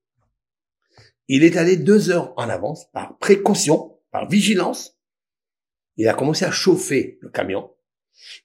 Il 1.28 1.44
est 1.44 1.56
allé 1.56 1.76
deux 1.76 2.10
heures 2.10 2.34
en 2.36 2.48
avance 2.48 2.90
par 2.92 3.18
précaution, 3.18 4.00
par 4.10 4.28
vigilance. 4.28 4.98
Il 5.96 6.08
a 6.08 6.14
commencé 6.14 6.44
à 6.44 6.50
chauffer 6.50 7.18
le 7.20 7.30
camion. 7.30 7.70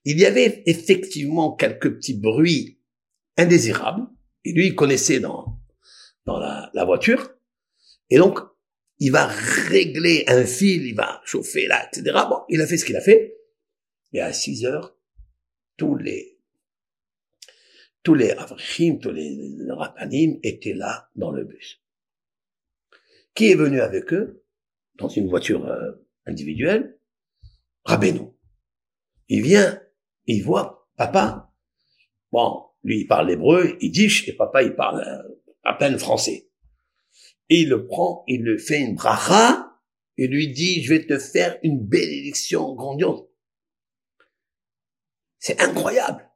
Il 0.04 0.20
y 0.20 0.26
avait 0.26 0.64
effectivement 0.66 1.56
quelques 1.56 1.96
petits 1.96 2.18
bruits 2.18 2.80
indésirables. 3.38 4.08
Et 4.44 4.54
lui, 4.54 4.68
il 4.68 4.76
connaissait 4.76 5.20
dans, 5.20 5.60
dans 6.26 6.38
la, 6.38 6.86
voiture. 6.86 7.34
Et 8.10 8.18
donc, 8.18 8.40
il 9.00 9.12
va 9.12 9.28
régler 9.28 10.24
un 10.28 10.46
fil, 10.46 10.86
il 10.86 10.96
va 10.96 11.22
chauffer 11.26 11.68
là, 11.68 11.88
etc. 11.88 12.18
Bon, 12.30 12.42
il 12.50 12.62
a 12.62 12.68
fait 12.68 12.78
ce 12.78 12.86
qu'il 12.86 12.96
a 12.96 13.02
fait. 13.02 13.36
Et 14.14 14.22
à 14.22 14.32
6 14.32 14.66
heures, 14.66 14.96
tous 15.78 15.96
les 15.96 16.36
tous 18.04 18.14
les 18.14 18.30
avrachim, 18.30 19.00
tous 19.00 19.10
les 19.10 19.58
rapanim 19.68 20.38
étaient 20.44 20.76
là 20.76 21.10
dans 21.16 21.32
le 21.32 21.44
bus. 21.44 21.82
Qui 23.34 23.50
est 23.50 23.56
venu 23.56 23.82
avec 23.82 24.14
eux? 24.14 24.44
Dans 24.96 25.10
une 25.10 25.28
voiture 25.28 25.66
euh, 25.66 25.92
individuelle 26.28 27.00
Rabbeinu. 27.84 28.35
Il 29.30 29.44
vient, 29.44 29.82
il 30.26 30.44
voit 30.44 30.88
papa. 30.98 31.52
Bon, 32.32 32.66
lui 32.84 33.02
il 33.02 33.08
parle 33.08 33.32
hébreu, 33.32 33.78
il 33.82 33.92
dit 33.92 34.10
et 34.28 34.34
papa 34.34 34.64
il 34.64 34.76
parle 34.76 35.02
euh, 35.02 35.42
à 35.64 35.74
peine 35.74 35.98
français. 35.98 36.50
Et 37.50 37.62
il 37.62 37.70
le 37.70 37.86
prend, 37.88 38.24
il 38.28 38.44
le 38.44 38.58
fait 38.58 38.80
une 38.80 38.96
bracha 38.96 39.80
et 40.18 40.28
lui 40.28 40.52
dit 40.52 40.84
je 40.84 40.94
vais 40.94 41.06
te 41.06 41.18
faire 41.18 41.58
une 41.64 41.80
bénédiction 41.80 42.74
grandiose. 42.76 43.26
C'est 45.40 45.62
incroyable. 45.62 46.30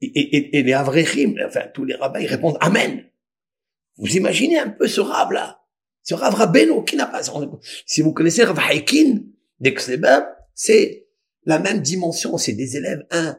Et, 0.00 0.06
et, 0.06 0.58
et 0.58 0.62
les 0.62 0.74
enfin 0.74 1.68
tous 1.74 1.84
les 1.84 1.94
rabbins, 1.94 2.20
ils 2.20 2.26
répondent 2.26 2.58
Amen. 2.60 3.06
Vous 3.96 4.16
imaginez 4.16 4.58
un 4.58 4.70
peu 4.70 4.88
ce 4.88 5.00
rab 5.00 5.32
là, 5.32 5.60
ce 6.02 6.14
Rav 6.14 6.34
Rabbeinu 6.34 6.84
qui 6.84 6.96
n'a 6.96 7.06
pas. 7.06 7.22
Si 7.86 8.02
vous 8.02 8.12
connaissez 8.12 8.44
Rav 8.44 8.58
Haikin 8.58 9.20
c'est 10.54 11.06
la 11.44 11.58
même 11.58 11.80
dimension. 11.80 12.36
C'est 12.38 12.52
des 12.52 12.76
élèves, 12.76 13.06
un 13.10 13.38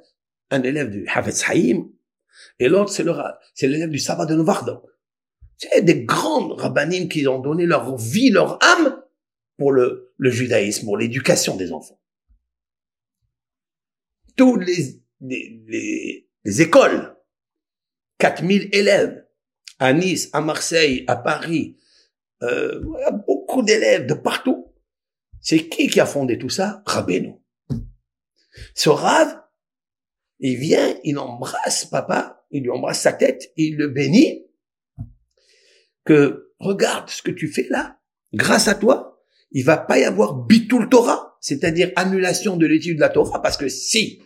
un 0.51 0.63
élève 0.63 0.89
du 0.89 1.07
Havetz 1.07 1.43
Haïm 1.47 1.89
et 2.59 2.67
l'autre 2.67 2.91
c'est 2.91 3.03
le 3.03 3.13
c'est 3.53 3.67
l'élève 3.67 3.89
du 3.89 3.99
Sabbat 3.99 4.25
de 4.25 4.35
Novardok. 4.35 4.83
C'est 5.57 5.81
des 5.83 6.03
grands 6.03 6.55
rabbinim 6.55 7.07
qui 7.07 7.27
ont 7.27 7.39
donné 7.39 7.65
leur 7.65 7.95
vie, 7.95 8.31
leur 8.31 8.61
âme 8.63 9.01
pour 9.57 9.71
le, 9.71 10.11
le 10.17 10.31
judaïsme, 10.31 10.85
pour 10.85 10.97
l'éducation 10.97 11.55
des 11.55 11.71
enfants. 11.71 11.99
Tous 14.35 14.57
les 14.57 15.01
les, 15.21 16.27
les, 16.43 16.61
écoles. 16.61 17.15
4000 18.17 18.69
élèves 18.71 19.25
à 19.79 19.93
Nice, 19.93 20.29
à 20.33 20.41
Marseille, 20.41 21.03
à 21.07 21.15
Paris. 21.15 21.77
Euh, 22.43 22.81
beaucoup 23.27 23.61
d'élèves 23.63 24.07
de 24.07 24.13
partout. 24.13 24.73
C'est 25.39 25.67
qui 25.69 25.87
qui 25.87 25.99
a 25.99 26.05
fondé 26.05 26.37
tout 26.37 26.49
ça? 26.49 26.83
Rabbeinu. 26.85 27.40
Ce 28.75 28.89
Rav, 28.89 29.41
il 30.39 30.57
vient, 30.57 30.97
il 31.03 31.17
embrasse 31.17 31.85
papa, 31.85 32.45
il 32.51 32.63
lui 32.63 32.71
embrasse 32.71 33.01
sa 33.01 33.13
tête, 33.13 33.51
il 33.57 33.77
le 33.77 33.87
bénit. 33.87 34.45
Que 36.03 36.53
regarde 36.59 37.09
ce 37.09 37.21
que 37.21 37.31
tu 37.31 37.47
fais 37.47 37.67
là. 37.69 37.99
Grâce 38.33 38.67
à 38.67 38.75
toi, 38.75 39.23
il 39.51 39.63
va 39.63 39.77
pas 39.77 39.99
y 39.99 40.03
avoir 40.03 40.33
bitul 40.33 40.89
Torah, 40.89 41.37
c'est-à-dire 41.41 41.91
annulation 41.95 42.57
de 42.57 42.65
l'étude 42.65 42.95
de 42.95 43.01
la 43.01 43.09
Torah, 43.09 43.41
parce 43.41 43.57
que 43.57 43.67
si 43.67 44.21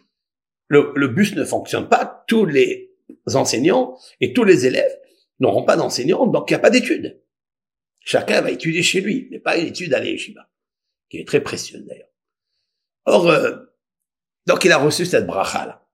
le, 0.68 1.08
bus 1.08 1.36
ne 1.36 1.44
fonctionne 1.44 1.90
pas, 1.90 2.24
tous 2.28 2.46
les 2.46 2.96
enseignants 3.34 3.98
et 4.22 4.34
tous 4.34 4.44
les 4.44 4.66
élèves 4.66 4.98
n'auront 5.40 5.64
pas 5.64 5.76
d'enseignants, 5.76 6.28
donc 6.28 6.50
il 6.50 6.54
n'y 6.54 6.58
a 6.58 6.60
pas 6.60 6.70
d'études. 6.70 7.22
Chacun 8.02 8.42
va 8.42 8.52
étudier 8.52 8.84
chez 8.84 9.02
lui, 9.02 9.28
mais 9.32 9.40
pas 9.40 9.58
une 9.58 9.68
étude 9.68 9.94
à 9.94 10.00
l'Yeshiva, 10.00 10.48
qui 11.10 11.18
est 11.18 11.28
très 11.28 11.42
précieuse 11.42 11.86
d'ailleurs. 11.86 12.10
Or, 13.06 13.28
euh, 13.28 13.58
donc 14.46 14.64
il 14.66 14.72
a 14.72 14.78
reçu 14.78 15.06
cette 15.06 15.26
bracha 15.26 15.66
là. 15.66 15.88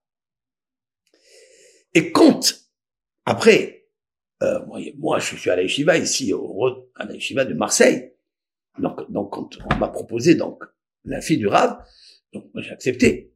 Et 1.94 2.10
compte, 2.10 2.70
après, 3.26 3.88
euh, 4.42 4.60
moi, 4.96 5.18
je 5.18 5.36
suis 5.36 5.50
à 5.50 5.56
la 5.56 5.62
ici, 5.62 6.32
au, 6.32 6.90
à 6.94 7.04
la 7.04 7.44
de 7.44 7.54
Marseille, 7.54 8.14
donc, 8.78 9.10
donc 9.10 9.32
quand 9.32 9.58
on 9.70 9.76
m'a 9.76 9.88
proposé 9.88 10.34
donc 10.34 10.64
la 11.04 11.20
fille 11.20 11.36
du 11.36 11.46
Rav, 11.46 11.84
donc 12.32 12.50
j'ai 12.56 12.70
accepté 12.70 13.32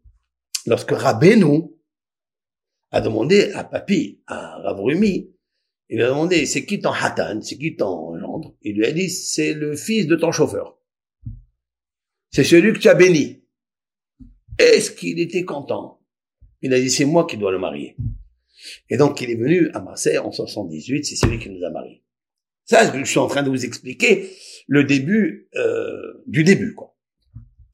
lorsque 0.67 0.91
Rabbeinu 0.91 1.71
a 2.91 3.01
demandé 3.01 3.53
à 3.53 3.65
Papi, 3.65 4.23
à 4.27 4.59
Ravrumi, 4.59 5.31
il 5.89 6.03
a 6.03 6.09
demandé, 6.09 6.47
c'est 6.47 6.67
qui 6.67 6.81
ton 6.81 6.91
hatan, 6.91 7.41
c'est 7.43 7.59
qui 7.59 7.77
ton 7.77 8.19
gendre? 8.19 8.57
Il 8.63 8.77
lui 8.77 8.87
a 8.87 8.93
dit, 8.93 9.09
c'est 9.09 9.55
le 9.55 9.77
fils 9.77 10.07
de 10.07 10.17
ton 10.17 10.33
chauffeur. 10.33 10.79
C'est 12.31 12.45
celui 12.45 12.73
que 12.73 12.79
tu 12.79 12.89
as 12.89 12.95
béni. 12.95 13.45
Est-ce 14.59 14.91
qu'il 14.91 15.21
était 15.21 15.45
content? 15.45 16.01
Il 16.63 16.73
a 16.73 16.81
dit, 16.81 16.91
c'est 16.91 17.05
moi 17.05 17.27
qui 17.27 17.37
dois 17.37 17.53
le 17.53 17.59
marier. 17.59 17.97
Et 18.89 18.97
donc, 18.97 19.21
il 19.21 19.31
est 19.31 19.37
venu 19.37 19.71
à 19.75 19.81
Marseille 19.81 20.19
en 20.19 20.33
78, 20.33 21.05
c'est 21.05 21.17
celui 21.17 21.39
qui 21.39 21.51
nous 21.51 21.65
a 21.65 21.71
mariés. 21.71 22.03
Ça, 22.65 22.93
je 22.97 23.05
suis 23.05 23.19
en 23.19 23.29
train 23.29 23.43
de 23.43 23.51
vous 23.51 23.65
expliquer 23.65 24.31
le 24.67 24.85
début 24.85 25.49
euh, 25.55 26.25
du 26.27 26.43
début, 26.43 26.75
quoi. 26.75 26.97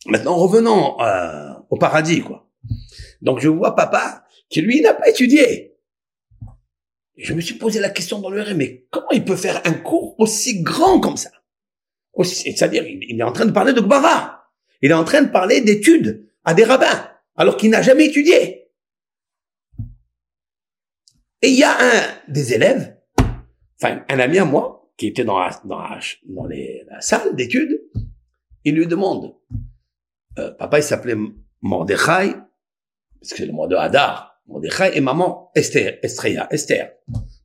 Maintenant, 0.06 0.36
revenons 0.36 1.00
euh, 1.00 1.52
au 1.70 1.78
paradis, 1.78 2.20
quoi. 2.20 2.50
Donc 3.22 3.40
je 3.40 3.48
vois 3.48 3.74
papa 3.74 4.24
qui 4.48 4.60
lui 4.60 4.80
n'a 4.80 4.94
pas 4.94 5.08
étudié. 5.08 5.76
je 7.16 7.32
me 7.32 7.40
suis 7.40 7.54
posé 7.54 7.80
la 7.80 7.88
question 7.88 8.18
dans 8.18 8.30
le 8.30 8.42
rêve, 8.42 8.56
mais 8.56 8.86
comment 8.90 9.10
il 9.12 9.24
peut 9.24 9.36
faire 9.36 9.62
un 9.64 9.72
cours 9.72 10.18
aussi 10.18 10.62
grand 10.62 11.00
comme 11.00 11.16
ça? 11.16 11.30
C'est-à-dire, 12.22 12.84
il 12.86 13.18
est 13.18 13.22
en 13.22 13.32
train 13.32 13.46
de 13.46 13.52
parler 13.52 13.72
de 13.72 13.80
Gbara. 13.80 14.50
Il 14.82 14.90
est 14.90 14.94
en 14.94 15.04
train 15.04 15.22
de 15.22 15.30
parler 15.30 15.60
d'études 15.60 16.28
à 16.44 16.54
des 16.54 16.64
rabbins, 16.64 17.10
alors 17.36 17.56
qu'il 17.56 17.70
n'a 17.70 17.82
jamais 17.82 18.06
étudié. 18.06 18.70
Et 21.42 21.48
il 21.48 21.58
y 21.58 21.64
a 21.64 21.76
un 21.78 22.02
des 22.28 22.54
élèves, 22.54 22.96
enfin 23.80 24.04
un 24.08 24.18
ami 24.18 24.38
à 24.38 24.44
moi, 24.44 24.92
qui 24.96 25.08
était 25.08 25.24
dans 25.24 25.38
la, 25.38 25.50
dans 25.64 25.78
dans 26.28 26.46
la 26.46 27.00
salle 27.00 27.34
d'études, 27.34 27.82
il 28.64 28.76
lui 28.76 28.86
demande, 28.86 29.34
euh, 30.38 30.52
papa 30.52 30.78
il 30.78 30.82
s'appelait 30.82 31.16
Mordechai, 31.60 32.34
parce 33.20 33.30
que 33.30 33.36
c'est 33.38 33.46
le 33.46 33.52
mois 33.52 33.68
de 33.68 33.76
Hadar, 33.76 34.40
Mordechai 34.46 34.96
et 34.96 35.00
maman 35.00 35.50
Esther, 35.54 35.98
Estréa, 36.02 36.48
Esther. 36.50 36.92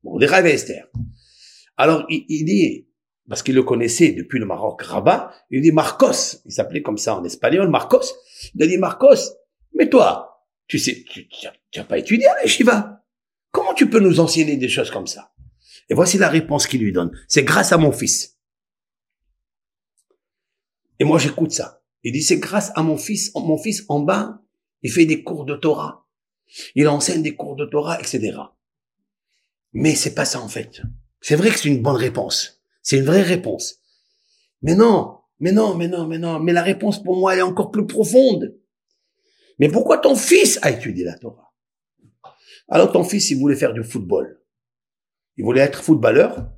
Mordechai 0.04 0.48
et 0.48 0.54
Esther. 0.54 0.88
Alors, 1.78 2.06
il, 2.10 2.46
dit, 2.46 2.88
parce 3.30 3.44
qu'il 3.44 3.56
le 3.56 3.64
connaissait 3.64 4.12
depuis 4.12 4.40
le 4.40 4.46
Maroc, 4.46 4.82
Rabat, 4.82 5.34
il 5.50 5.62
dit 5.62 5.72
Marcos, 5.72 6.42
il 6.46 6.52
s'appelait 6.52 6.82
comme 6.82 6.98
ça 6.98 7.16
en 7.16 7.24
espagnol, 7.24 7.70
Marcos. 7.70 8.14
Il 8.56 8.64
a 8.64 8.68
dit 8.68 8.78
Marcos, 8.78 9.16
mais 9.74 9.90
toi, 9.90 10.46
tu 10.68 10.80
sais, 10.80 11.04
tu 11.04 11.28
n'as 11.76 11.84
pas 11.84 11.98
étudié 11.98 12.28
à 12.28 12.48
Shiva. 12.48 13.04
Comment 13.52 13.74
tu 13.74 13.90
peux 13.90 14.00
nous 14.00 14.20
enseigner 14.20 14.58
des 14.58 14.70
choses 14.70 14.92
comme 14.92 15.08
ça? 15.08 15.34
Et 15.90 15.94
voici 15.94 16.18
la 16.18 16.30
réponse 16.30 16.68
qu'il 16.68 16.82
lui 16.82 16.92
donne. 16.92 17.12
C'est 17.28 17.44
grâce 17.44 17.72
à 17.72 17.78
mon 17.78 17.92
fils. 17.92 18.38
Et 21.00 21.04
moi, 21.04 21.20
j'écoute 21.20 21.52
ça. 21.52 21.82
Il 22.04 22.14
dit, 22.14 22.24
c'est 22.24 22.40
grâce 22.40 22.72
à 22.76 22.84
mon 22.84 22.98
fils, 22.98 23.32
mon 23.36 23.58
fils 23.58 23.84
en 23.90 24.00
bas, 24.00 24.42
il 24.82 24.92
fait 24.92 25.06
des 25.06 25.24
cours 25.24 25.46
de 25.46 25.56
Torah, 25.56 26.08
il 26.76 26.88
enseigne 26.88 27.22
des 27.22 27.36
cours 27.36 27.56
de 27.56 27.66
Torah, 27.66 28.00
etc. 28.00 28.38
Mais 29.74 29.96
c'est 29.96 30.16
pas 30.16 30.26
ça 30.26 30.40
en 30.40 30.48
fait. 30.48 30.82
C'est 31.20 31.36
vrai 31.36 31.50
que 31.50 31.60
c'est 31.60 31.70
une 31.70 31.82
bonne 31.82 31.96
réponse. 31.96 32.57
C'est 32.88 33.00
une 33.00 33.04
vraie 33.04 33.22
réponse. 33.22 33.82
Mais 34.62 34.74
non, 34.74 35.18
mais 35.42 35.52
non, 35.52 35.76
mais 35.76 35.90
non, 35.90 36.08
mais 36.08 36.18
non. 36.18 36.40
Mais 36.40 36.54
la 36.54 36.64
réponse 36.64 37.04
pour 37.04 37.18
moi 37.18 37.34
elle 37.34 37.40
est 37.40 37.42
encore 37.42 37.70
plus 37.70 37.86
profonde. 37.86 38.56
Mais 39.60 39.68
pourquoi 39.68 39.98
ton 39.98 40.16
fils 40.16 40.58
a 40.62 40.72
étudié 40.72 41.04
la 41.04 41.18
Torah? 41.18 41.54
Alors 42.70 42.94
ton 42.94 43.04
fils, 43.04 43.30
il 43.30 43.40
voulait 43.40 43.58
faire 43.58 43.74
du 43.74 43.84
football. 43.84 44.42
Il 45.36 45.44
voulait 45.44 45.60
être 45.60 45.84
footballeur. 45.84 46.50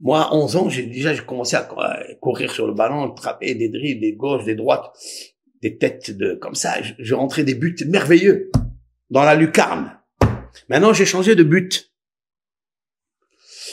Moi, 0.00 0.22
à 0.22 0.34
11 0.34 0.56
ans, 0.56 0.68
j'ai 0.70 0.86
déjà 0.86 1.14
commencé 1.18 1.56
à 1.56 1.68
courir 2.22 2.50
sur 2.52 2.66
le 2.66 2.72
ballon, 2.72 3.12
attraper 3.12 3.54
des 3.54 3.68
dribbles, 3.68 4.00
des 4.00 4.14
gauches, 4.14 4.44
des 4.44 4.54
droites, 4.54 4.90
des 5.60 5.76
têtes 5.76 6.16
de 6.16 6.32
comme 6.36 6.54
ça. 6.54 6.76
Je, 6.98 7.14
rentrais 7.14 7.44
des 7.44 7.54
buts 7.54 7.76
merveilleux 7.86 8.50
dans 9.10 9.24
la 9.24 9.34
lucarne. 9.34 9.98
Maintenant, 10.70 10.94
j'ai 10.94 11.04
changé 11.04 11.34
de 11.34 11.42
but. 11.42 11.89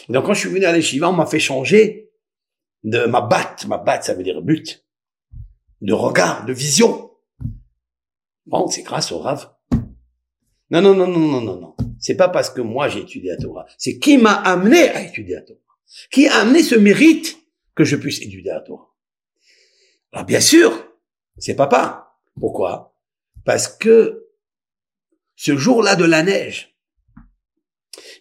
Donc, 0.10 0.26
quand 0.26 0.34
je 0.34 0.40
suis 0.40 0.50
venu 0.50 0.66
à 0.66 0.72
l'Eshiva, 0.72 1.10
on 1.10 1.14
m'a 1.14 1.26
fait 1.26 1.40
changer 1.40 2.12
de 2.84 3.06
ma 3.06 3.22
batte. 3.22 3.66
Ma 3.68 3.78
batte, 3.78 4.04
ça 4.04 4.14
veut 4.14 4.24
dire 4.24 4.42
but. 4.42 4.86
De 5.82 5.94
regard, 5.94 6.46
de 6.46 6.54
vision. 6.54 7.12
Bon, 8.46 8.68
c'est 8.68 8.84
grâce 8.84 9.12
au 9.12 9.20
Rav. 9.20 9.52
Non, 10.70 10.82
non, 10.82 10.96
non, 10.96 11.08
non, 11.08 11.20
non, 11.20 11.42
non, 11.42 11.60
non. 11.60 11.76
C'est 12.00 12.16
pas 12.16 12.30
parce 12.30 12.50
que 12.50 12.62
moi 12.62 12.90
j'ai 12.90 13.02
étudié 13.02 13.32
la 13.32 13.38
Torah. 13.38 13.66
C'est 13.78 14.00
qui 14.00 14.18
m'a 14.18 14.34
amené 14.34 14.90
à 14.90 15.02
étudier 15.02 15.36
la 15.36 15.42
Torah. 15.42 15.60
Qui 16.12 16.28
a 16.28 16.38
amené 16.38 16.64
ce 16.64 16.76
mérite 16.76 17.38
que 17.76 17.84
je 17.84 17.96
puisse 17.96 18.22
étudier 18.22 18.52
la 18.52 18.62
Torah. 18.62 18.94
Alors 20.12 20.26
bien 20.26 20.40
sûr, 20.40 20.88
c'est 21.38 21.56
papa. 21.56 22.18
Pourquoi? 22.40 22.98
Parce 23.46 23.68
que 23.68 24.28
ce 25.36 25.56
jour-là 25.56 25.96
de 25.96 26.06
la 26.06 26.24
neige, 26.24 26.77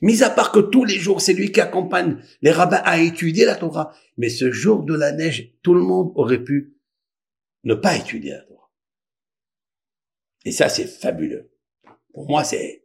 mis 0.02 0.22
à 0.22 0.30
part 0.30 0.52
que 0.52 0.60
tous 0.60 0.84
les 0.84 0.98
jours, 0.98 1.20
c'est 1.20 1.32
lui 1.32 1.52
qui 1.52 1.60
accompagne 1.60 2.22
les 2.42 2.50
rabbins 2.50 2.82
à 2.84 2.98
étudier 2.98 3.44
la 3.44 3.56
Torah, 3.56 3.92
mais 4.16 4.28
ce 4.28 4.50
jour 4.50 4.82
de 4.82 4.94
la 4.94 5.12
neige, 5.12 5.52
tout 5.62 5.74
le 5.74 5.82
monde 5.82 6.12
aurait 6.14 6.42
pu 6.42 6.76
ne 7.64 7.74
pas 7.74 7.96
étudier 7.96 8.32
la 8.32 8.42
Torah. 8.42 8.70
Et 10.44 10.52
ça, 10.52 10.68
c'est 10.68 10.86
fabuleux. 10.86 11.50
Pour 12.12 12.28
moi, 12.28 12.44
c'est, 12.44 12.84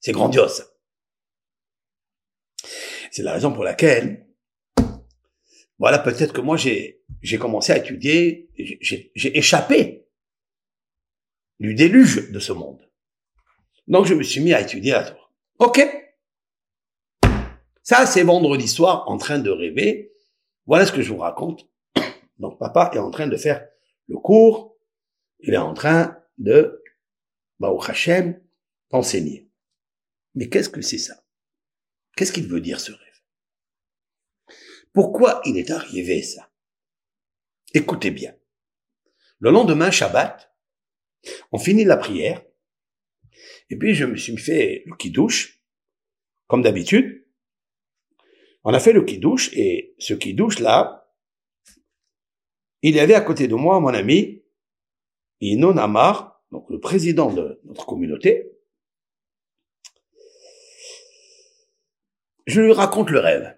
c'est 0.00 0.12
grandiose. 0.12 0.66
C'est 3.10 3.22
la 3.22 3.32
raison 3.32 3.52
pour 3.52 3.64
laquelle, 3.64 4.28
voilà, 5.78 5.98
peut-être 5.98 6.32
que 6.32 6.40
moi, 6.40 6.56
j'ai, 6.56 7.02
j'ai 7.22 7.38
commencé 7.38 7.72
à 7.72 7.78
étudier, 7.78 8.50
j'ai, 8.56 9.10
j'ai 9.14 9.36
échappé 9.36 10.06
du 11.58 11.74
déluge 11.74 12.30
de 12.30 12.38
ce 12.38 12.52
monde. 12.52 12.86
Donc, 13.88 14.06
je 14.06 14.14
me 14.14 14.22
suis 14.22 14.40
mis 14.40 14.52
à 14.52 14.60
étudier 14.60 14.92
la 14.92 15.04
Torah. 15.04 15.19
OK. 15.60 15.80
Ça, 17.82 18.06
c'est 18.06 18.22
vendredi 18.22 18.66
soir, 18.66 19.08
en 19.08 19.16
train 19.16 19.38
de 19.38 19.50
rêver. 19.50 20.12
Voilà 20.66 20.86
ce 20.86 20.92
que 20.92 21.02
je 21.02 21.12
vous 21.12 21.18
raconte. 21.18 21.68
Donc, 22.38 22.58
papa 22.58 22.90
est 22.94 22.98
en 22.98 23.10
train 23.10 23.26
de 23.28 23.36
faire 23.36 23.66
le 24.08 24.16
cours 24.16 24.70
il 25.42 25.54
est 25.54 25.58
en 25.58 25.74
train 25.74 26.22
de, 26.38 26.82
bah, 27.58 27.70
au 27.70 27.82
Hachem, 27.82 28.40
enseigner. 28.90 29.50
Mais 30.34 30.48
qu'est-ce 30.48 30.68
que 30.68 30.82
c'est 30.82 30.98
ça? 30.98 31.24
Qu'est-ce 32.16 32.32
qu'il 32.32 32.46
veut 32.46 32.60
dire 32.60 32.80
ce 32.80 32.92
rêve? 32.92 34.56
Pourquoi 34.92 35.40
il 35.44 35.56
est 35.56 35.70
arrivé 35.70 36.22
ça? 36.22 36.50
Écoutez 37.72 38.10
bien. 38.10 38.36
Le 39.38 39.50
lendemain, 39.50 39.90
Shabbat, 39.90 40.54
on 41.52 41.58
finit 41.58 41.84
la 41.84 41.96
prière, 41.96 42.42
et 43.70 43.76
puis 43.76 43.94
je 43.94 44.04
me 44.04 44.16
suis 44.16 44.36
fait 44.36 44.82
le 44.86 44.96
kidouche, 44.96 45.62
comme 46.48 46.62
d'habitude. 46.62 47.24
On 48.64 48.74
a 48.74 48.80
fait 48.80 48.92
le 48.92 49.04
kidouche, 49.04 49.50
et 49.54 49.94
ce 49.98 50.12
kidouche 50.12 50.58
là, 50.58 51.08
il 52.82 52.94
y 52.94 53.00
avait 53.00 53.14
à 53.14 53.20
côté 53.20 53.46
de 53.48 53.54
moi 53.54 53.80
mon 53.80 53.88
ami 53.88 54.44
Inon 55.40 55.76
Amar, 55.76 56.42
donc 56.50 56.68
le 56.68 56.80
président 56.80 57.32
de 57.32 57.60
notre 57.64 57.86
communauté, 57.86 58.50
je 62.46 62.60
lui 62.60 62.72
raconte 62.72 63.10
le 63.10 63.20
rêve. 63.20 63.56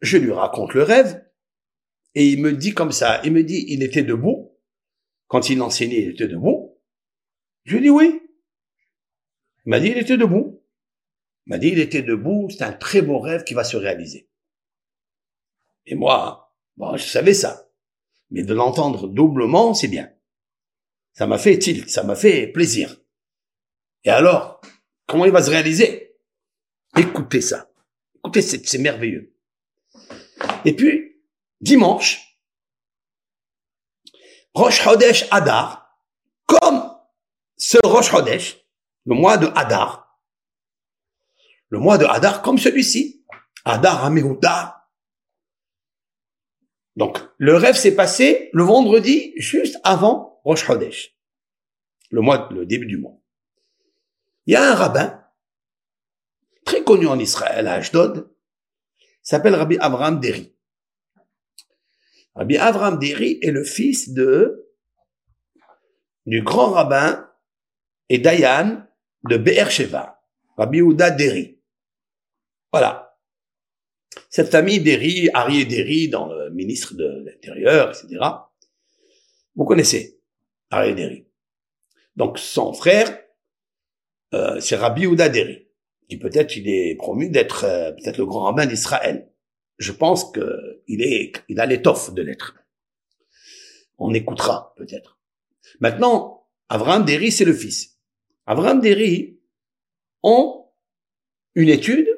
Je 0.00 0.18
lui 0.18 0.32
raconte 0.32 0.74
le 0.74 0.82
rêve 0.82 1.24
et 2.14 2.28
il 2.28 2.40
me 2.40 2.52
dit 2.52 2.74
comme 2.74 2.92
ça, 2.92 3.20
il 3.24 3.32
me 3.32 3.42
dit 3.42 3.64
il 3.68 3.82
était 3.82 4.02
debout, 4.02 4.43
quand 5.28 5.50
il 5.50 5.60
enseignait 5.62 6.02
il 6.02 6.10
était 6.10 6.28
debout. 6.28 6.78
Je 7.64 7.76
lui 7.76 7.82
dis 7.82 7.90
oui. 7.90 8.20
Il 9.66 9.70
m'a 9.70 9.80
dit 9.80 9.88
il 9.88 9.98
était 9.98 10.16
debout. 10.16 10.62
Il 11.46 11.50
m'a 11.50 11.58
dit 11.58 11.68
il 11.68 11.78
était 11.78 12.02
debout, 12.02 12.48
c'est 12.50 12.64
un 12.64 12.72
très 12.72 13.02
beau 13.02 13.18
rêve 13.18 13.44
qui 13.44 13.54
va 13.54 13.64
se 13.64 13.76
réaliser. 13.76 14.28
Et 15.86 15.94
moi, 15.94 16.54
bon, 16.76 16.96
je 16.96 17.04
savais 17.04 17.34
ça. 17.34 17.68
Mais 18.30 18.42
de 18.42 18.54
l'entendre 18.54 19.08
doublement, 19.08 19.74
c'est 19.74 19.88
bien. 19.88 20.10
Ça 21.12 21.26
m'a 21.26 21.38
fait 21.38 21.58
tilt, 21.58 21.88
ça 21.88 22.02
m'a 22.02 22.16
fait 22.16 22.48
plaisir. 22.48 23.00
Et 24.04 24.10
alors, 24.10 24.60
comment 25.06 25.26
il 25.26 25.32
va 25.32 25.42
se 25.42 25.50
réaliser? 25.50 26.16
Écoutez 26.96 27.40
ça. 27.40 27.70
Écoutez, 28.16 28.42
c'est 28.42 28.78
merveilleux. 28.78 29.34
Et 30.64 30.74
puis, 30.74 31.22
dimanche, 31.60 32.23
Rosh 34.54 34.86
Hodesh 34.86 35.26
Adar, 35.30 35.98
comme 36.46 36.90
ce 37.56 37.78
Rosh 37.84 38.12
Hodesh, 38.12 38.56
le 39.04 39.14
mois 39.14 39.36
de 39.36 39.48
Adar, 39.54 40.20
le 41.68 41.78
mois 41.78 41.98
de 41.98 42.04
Adar 42.04 42.42
comme 42.42 42.58
celui-ci, 42.58 43.24
Adar 43.64 44.04
Amehouda, 44.04 44.84
donc, 46.96 47.18
le 47.38 47.56
rêve 47.56 47.74
s'est 47.74 47.96
passé 47.96 48.50
le 48.52 48.62
vendredi 48.62 49.32
juste 49.36 49.78
avant 49.82 50.40
Rosh 50.44 50.64
Chodesh, 50.64 51.16
le 52.10 52.20
mois, 52.20 52.48
le 52.52 52.66
début 52.66 52.86
du 52.86 52.98
mois. 52.98 53.18
Il 54.46 54.52
y 54.52 54.56
a 54.56 54.70
un 54.70 54.74
rabbin, 54.74 55.24
très 56.64 56.84
connu 56.84 57.06
en 57.06 57.18
Israël, 57.18 57.66
à 57.66 57.74
Ashdod, 57.74 58.32
s'appelle 59.22 59.54
Rabbi 59.54 59.76
Avraham 59.78 60.20
Deri. 60.20 60.53
Rabbi 62.34 62.56
Avraham 62.56 62.98
Deri 62.98 63.38
est 63.42 63.50
le 63.50 63.64
fils 63.64 64.10
de, 64.10 64.70
du 66.26 66.42
grand 66.42 66.70
rabbin 66.72 67.30
et 68.08 68.18
Dayan 68.18 68.84
de 69.28 69.36
Be'er 69.36 69.70
Sheva, 69.70 70.20
Rabbi 70.56 70.82
Ouda 70.82 71.10
Deri. 71.10 71.60
Voilà. 72.72 73.16
Cette 74.30 74.50
famille 74.50 74.80
Derry, 74.80 75.30
Harry 75.32 75.64
Derry, 75.64 76.08
dans 76.08 76.26
le 76.26 76.50
ministre 76.50 76.94
de 76.94 77.24
l'Intérieur, 77.24 77.90
etc. 77.90 78.20
Vous 79.54 79.64
connaissez 79.64 80.20
Harry 80.70 80.94
Derry. 80.94 81.26
Donc 82.16 82.38
son 82.38 82.72
frère, 82.72 83.16
euh, 84.34 84.58
c'est 84.60 84.76
Rabbi 84.76 85.06
Ouda 85.06 85.28
Derry, 85.28 85.68
qui 86.08 86.18
peut-être 86.18 86.56
il 86.56 86.68
est 86.68 86.96
promu 86.96 87.30
d'être 87.30 87.64
euh, 87.64 87.92
peut-être 87.92 88.18
le 88.18 88.26
grand 88.26 88.44
rabbin 88.44 88.66
d'Israël. 88.66 89.30
Je 89.78 89.92
pense 89.92 90.30
que 90.30 90.82
il 90.86 91.02
est, 91.02 91.32
a 91.58 91.66
l'étoffe 91.66 92.14
de 92.14 92.22
l'être. 92.22 92.54
On 93.98 94.12
écoutera 94.14 94.74
peut-être. 94.76 95.18
Maintenant, 95.80 96.46
Avraham 96.68 97.04
Derry, 97.04 97.32
c'est 97.32 97.44
le 97.44 97.52
fils. 97.52 97.98
Avraham 98.46 98.80
Derry 98.80 99.38
ont 100.22 100.66
une 101.54 101.68
étude 101.68 102.08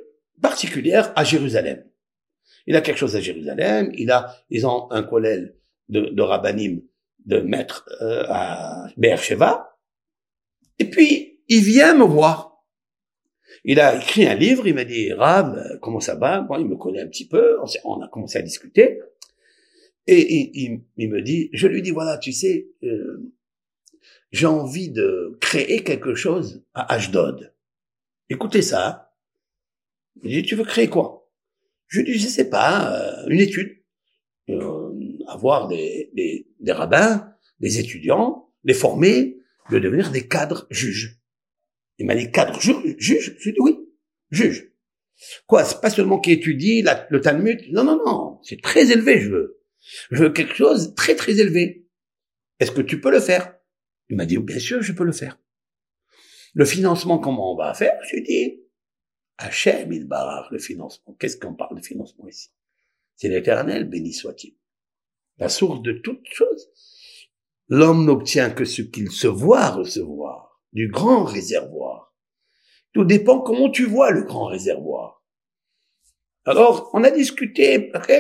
particulière 0.41 1.13
à 1.17 1.25
Jérusalem. 1.25 1.85
Il 2.67 2.77
a 2.77 2.81
quelque 2.81 2.99
chose 2.99 3.17
à 3.17 3.21
Jérusalem, 3.21 3.91
il 3.95 4.11
a, 4.11 4.37
ils 4.51 4.67
ont 4.67 4.91
un 4.91 5.03
collège 5.03 5.55
de, 5.89 6.01
de 6.01 6.83
de 7.27 7.41
maître 7.41 7.89
euh, 8.01 8.25
à 8.29 8.87
Beersheba, 8.97 9.79
et 10.79 10.89
puis 10.89 11.41
il 11.49 11.63
vient 11.63 11.95
me 11.95 12.05
voir. 12.05 12.46
Il 13.69 13.81
a 13.81 13.97
écrit 13.97 14.29
un 14.29 14.37
livre, 14.37 14.69
il 14.69 14.75
m'a 14.75 14.85
dit, 14.85 15.13
Rab, 15.13 15.81
comment 15.83 15.99
ça 15.99 16.15
va? 16.15 16.41
Bon, 16.41 16.57
il 16.57 16.67
me 16.67 16.77
connaît 16.77 17.01
un 17.01 17.09
petit 17.09 17.27
peu, 17.27 17.59
on, 17.83 18.01
a 18.01 18.07
commencé 18.07 18.39
à 18.39 18.43
discuter, 18.43 19.01
et 20.07 20.53
il, 20.55 20.85
il, 20.97 21.11
me 21.11 21.21
dit, 21.21 21.51
je 21.53 21.67
lui 21.67 21.83
dis, 21.83 21.91
voilà, 21.91 22.17
tu 22.17 22.31
sais, 22.31 22.69
euh, 22.85 23.35
j'ai 24.31 24.47
envie 24.47 24.91
de 24.91 25.37
créer 25.41 25.83
quelque 25.83 26.15
chose 26.15 26.65
à 26.75 26.95
Ashdod. 26.95 27.53
Écoutez 28.31 28.63
ça, 28.63 29.13
il 30.23 30.31
dit, 30.31 30.43
tu 30.45 30.55
veux 30.55 30.65
créer 30.65 30.87
quoi? 30.89 31.29
Je 31.89 32.03
lui 32.03 32.13
dis, 32.13 32.19
je 32.21 32.29
sais 32.29 32.49
pas, 32.49 32.95
euh, 32.95 33.27
une 33.29 33.41
étude. 33.41 33.77
Euh, 34.49 34.93
avoir 35.27 35.67
des, 35.67 36.13
des, 36.15 36.47
des 36.61 36.73
rabbins, 36.73 37.35
des 37.59 37.81
étudiants, 37.81 38.49
les 38.63 38.75
former, 38.75 39.39
de 39.73 39.81
devenir 39.81 40.13
des 40.13 40.29
cadres 40.29 40.69
juges. 40.71 41.16
Il 41.99 42.07
m'a 42.07 42.15
dit, 42.15 42.31
cadre 42.31 42.61
juge, 42.61 42.97
juge 42.99 43.37
Je 43.39 43.51
dit, 43.51 43.61
oui, 43.61 43.77
juge. 44.31 44.71
Quoi, 45.47 45.65
c'est 45.65 45.81
pas 45.81 45.91
seulement 45.91 46.21
qui 46.21 46.33
étudie 46.33 46.85
le 47.11 47.21
Talmud 47.21 47.61
Non, 47.71 47.85
non, 47.85 47.99
non, 48.05 48.41
c'est 48.43 48.61
très 48.61 48.91
élevé, 48.91 49.21
je 49.21 49.31
veux. 49.31 49.63
Je 50.11 50.25
veux 50.25 50.31
quelque 50.31 50.55
chose 50.55 50.91
de 50.91 50.95
très 50.95 51.15
très 51.15 51.39
élevé. 51.39 51.87
Est-ce 52.61 52.73
que 52.73 52.83
tu 52.83 53.01
peux 53.01 53.11
le 53.11 53.21
faire? 53.21 53.57
Il 54.09 54.17
m'a 54.17 54.27
dit, 54.27 54.39
bien 54.39 54.59
sûr, 54.59 54.83
je 54.83 54.93
peux 54.93 55.05
le 55.05 55.13
faire. 55.13 55.39
Le 56.55 56.65
financement, 56.65 57.19
comment 57.19 57.53
on 57.53 57.57
va 57.57 57.75
faire? 57.75 57.99
Je 58.05 58.17
lui 58.17 58.23
ai 58.23 58.23
dit, 58.23 58.61
Hachem 59.39 59.93
il 59.93 60.07
barre 60.07 60.49
le 60.51 60.59
financement. 60.59 61.15
Qu'est-ce 61.19 61.37
qu'on 61.37 61.55
parle 61.55 61.79
de 61.79 61.85
financement 61.85 62.27
ici? 62.29 62.51
C'est 63.17 63.29
l'éternel, 63.29 63.85
béni 63.89 64.13
soit-il. 64.13 64.57
La 65.39 65.49
source 65.49 65.83
de 65.83 65.93
toute 65.93 66.27
chose. 66.27 66.69
L'homme 67.69 68.07
n'obtient 68.07 68.51
que 68.51 68.65
ce 68.65 68.83
qu'il 68.83 69.11
se 69.11 69.27
voit 69.27 69.71
recevoir, 69.71 70.46
du 70.77 70.89
grand 70.89 71.25
réservoir. 71.25 72.15
Tout 72.93 73.07
dépend 73.07 73.41
comment 73.41 73.71
tu 73.71 73.87
vois 73.87 74.11
le 74.11 74.25
grand 74.25 74.45
réservoir. 74.45 75.25
Alors, 76.45 76.91
on 76.93 77.03
a 77.03 77.11
discuté, 77.11 77.91
ok? 77.95 78.13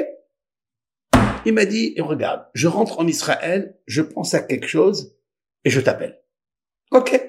Il 1.44 1.52
m'a 1.52 1.66
dit, 1.66 1.94
regarde, 1.98 2.46
je 2.54 2.66
rentre 2.66 2.98
en 2.98 3.06
Israël, 3.06 3.78
je 3.86 4.00
pense 4.00 4.32
à 4.32 4.40
quelque 4.40 4.66
chose, 4.66 5.18
et 5.64 5.70
je 5.70 5.80
t'appelle. 5.80 6.22
Ok 6.92 7.20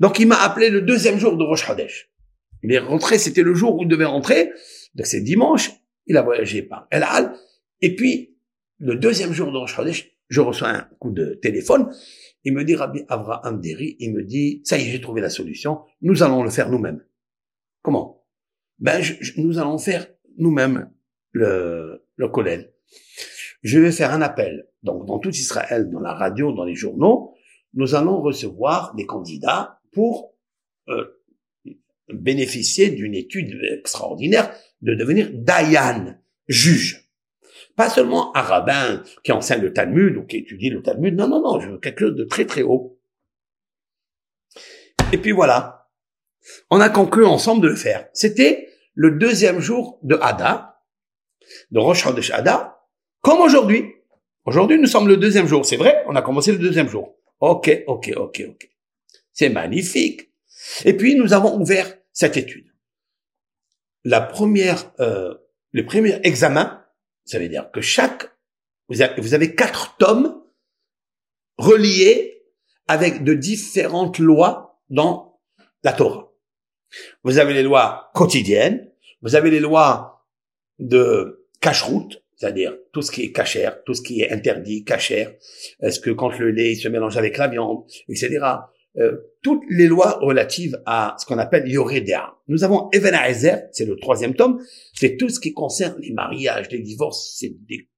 Donc, 0.00 0.18
il 0.18 0.26
m'a 0.26 0.40
appelé 0.42 0.70
le 0.70 0.80
deuxième 0.80 1.18
jour 1.18 1.36
de 1.36 1.44
Rosh 1.44 1.68
Hadesh. 1.68 2.10
Il 2.62 2.72
est 2.72 2.78
rentré, 2.78 3.18
c'était 3.18 3.42
le 3.42 3.52
jour 3.52 3.76
où 3.76 3.82
il 3.82 3.88
devait 3.88 4.06
rentrer, 4.06 4.50
donc 4.94 5.06
c'est 5.06 5.20
dimanche, 5.20 5.72
il 6.06 6.16
a 6.16 6.22
voyagé 6.22 6.62
par 6.62 6.88
El 6.90 7.02
Al, 7.02 7.34
et 7.82 7.94
puis, 7.94 8.38
le 8.78 8.96
deuxième 8.96 9.34
jour 9.34 9.52
de 9.52 9.58
Rosh 9.58 9.78
Hadesh, 9.78 10.10
je 10.28 10.40
reçois 10.40 10.70
un 10.70 10.88
coup 10.98 11.10
de 11.10 11.34
téléphone, 11.34 11.90
il 12.48 12.54
me 12.54 12.64
dit, 12.64 12.74
Rabbi 12.74 13.02
Avraham 13.08 13.60
Deri, 13.60 13.96
il 13.98 14.14
me 14.14 14.24
dit, 14.24 14.62
ça 14.64 14.78
y 14.78 14.82
est, 14.82 14.90
j'ai 14.90 15.02
trouvé 15.02 15.20
la 15.20 15.28
solution, 15.28 15.80
nous 16.00 16.22
allons 16.22 16.42
le 16.42 16.48
faire 16.48 16.70
nous-mêmes. 16.70 17.04
Comment? 17.82 18.24
Ben, 18.78 19.02
nous 19.36 19.58
allons 19.58 19.76
faire 19.76 20.06
nous-mêmes 20.38 20.90
le, 21.32 22.06
le 22.16 22.28
collège. 22.28 22.70
Je 23.62 23.78
vais 23.78 23.92
faire 23.92 24.14
un 24.14 24.22
appel. 24.22 24.66
Donc, 24.82 25.04
dans 25.04 25.18
tout 25.18 25.28
Israël, 25.28 25.90
dans 25.90 26.00
la 26.00 26.14
radio, 26.14 26.52
dans 26.52 26.64
les 26.64 26.74
journaux, 26.74 27.34
nous 27.74 27.94
allons 27.94 28.22
recevoir 28.22 28.94
des 28.94 29.04
candidats 29.04 29.82
pour 29.92 30.34
euh, 30.88 31.04
bénéficier 32.10 32.88
d'une 32.88 33.14
étude 33.14 33.60
extraordinaire 33.78 34.54
de 34.80 34.94
devenir 34.94 35.28
Dayan, 35.34 36.14
juge. 36.46 37.07
Pas 37.78 37.88
seulement 37.88 38.36
un 38.36 38.42
rabbin 38.42 39.04
qui 39.22 39.30
enseigne 39.30 39.62
le 39.62 39.72
Talmud 39.72 40.16
ou 40.16 40.24
qui 40.24 40.38
étudie 40.38 40.68
le 40.68 40.82
Talmud. 40.82 41.14
Non, 41.14 41.28
non, 41.28 41.40
non, 41.40 41.60
je 41.60 41.70
veux 41.70 41.78
quelque 41.78 42.00
chose 42.00 42.16
de 42.16 42.24
très, 42.24 42.44
très 42.44 42.62
haut. 42.62 43.00
Et 45.12 45.18
puis 45.18 45.30
voilà. 45.30 45.88
On 46.70 46.80
a 46.80 46.88
conclu 46.88 47.24
ensemble 47.24 47.62
de 47.62 47.68
le 47.68 47.76
faire. 47.76 48.08
C'était 48.12 48.68
le 48.94 49.12
deuxième 49.12 49.60
jour 49.60 50.00
de 50.02 50.18
Hada, 50.20 50.82
de 51.70 51.78
Rosh 51.78 52.02
Chodesh 52.02 52.32
Hada, 52.32 52.80
comme 53.20 53.40
aujourd'hui. 53.42 53.94
Aujourd'hui, 54.44 54.80
nous 54.80 54.88
sommes 54.88 55.06
le 55.06 55.16
deuxième 55.16 55.46
jour. 55.46 55.64
C'est 55.64 55.76
vrai, 55.76 56.02
on 56.08 56.16
a 56.16 56.22
commencé 56.22 56.50
le 56.50 56.58
deuxième 56.58 56.88
jour. 56.88 57.16
Ok, 57.38 57.84
ok, 57.86 58.12
ok, 58.16 58.42
ok. 58.48 58.68
C'est 59.32 59.50
magnifique. 59.50 60.32
Et 60.84 60.94
puis, 60.94 61.14
nous 61.14 61.32
avons 61.32 61.56
ouvert 61.56 61.96
cette 62.12 62.36
étude. 62.36 62.74
La 64.02 64.20
première, 64.20 64.92
euh, 64.98 65.32
le 65.70 65.86
premier 65.86 66.18
examen, 66.24 66.84
ça 67.28 67.38
veut 67.38 67.48
dire 67.48 67.70
que 67.70 67.82
chaque, 67.82 68.32
vous 68.88 69.02
avez, 69.02 69.54
quatre 69.54 69.96
tomes 69.98 70.42
reliés 71.58 72.42
avec 72.86 73.22
de 73.22 73.34
différentes 73.34 74.18
lois 74.18 74.80
dans 74.88 75.38
la 75.84 75.92
Torah. 75.92 76.32
Vous 77.22 77.38
avez 77.38 77.52
les 77.52 77.62
lois 77.62 78.10
quotidiennes, 78.14 78.90
vous 79.20 79.34
avez 79.34 79.50
les 79.50 79.60
lois 79.60 80.26
de 80.78 81.46
cache-route, 81.60 82.24
c'est-à-dire 82.34 82.78
tout 82.92 83.02
ce 83.02 83.10
qui 83.10 83.24
est 83.24 83.32
cachère, 83.32 83.84
tout 83.84 83.92
ce 83.92 84.00
qui 84.00 84.22
est 84.22 84.30
interdit, 84.30 84.84
cachère. 84.84 85.34
Est-ce 85.82 86.00
que 86.00 86.10
quand 86.10 86.38
le 86.38 86.50
lait 86.50 86.76
se 86.76 86.88
mélange 86.88 87.18
avec 87.18 87.36
la 87.36 87.48
viande, 87.48 87.84
etc. 88.08 88.38
toutes 89.42 89.62
les 89.70 89.86
lois 89.86 90.18
relatives 90.20 90.80
à 90.86 91.16
ce 91.18 91.26
qu'on 91.26 91.38
appelle 91.38 91.68
Yoredea. 91.68 92.36
Nous 92.48 92.64
avons 92.64 92.88
Even 92.92 93.16
c'est 93.72 93.84
le 93.84 93.96
troisième 93.96 94.34
tome, 94.34 94.60
c'est 94.94 95.16
tout 95.16 95.28
ce 95.28 95.40
qui 95.40 95.52
concerne 95.52 95.96
les 96.00 96.12
mariages, 96.12 96.70
les 96.70 96.80
divorces, 96.80 97.36
c'est 97.38 97.54
des 97.68 97.88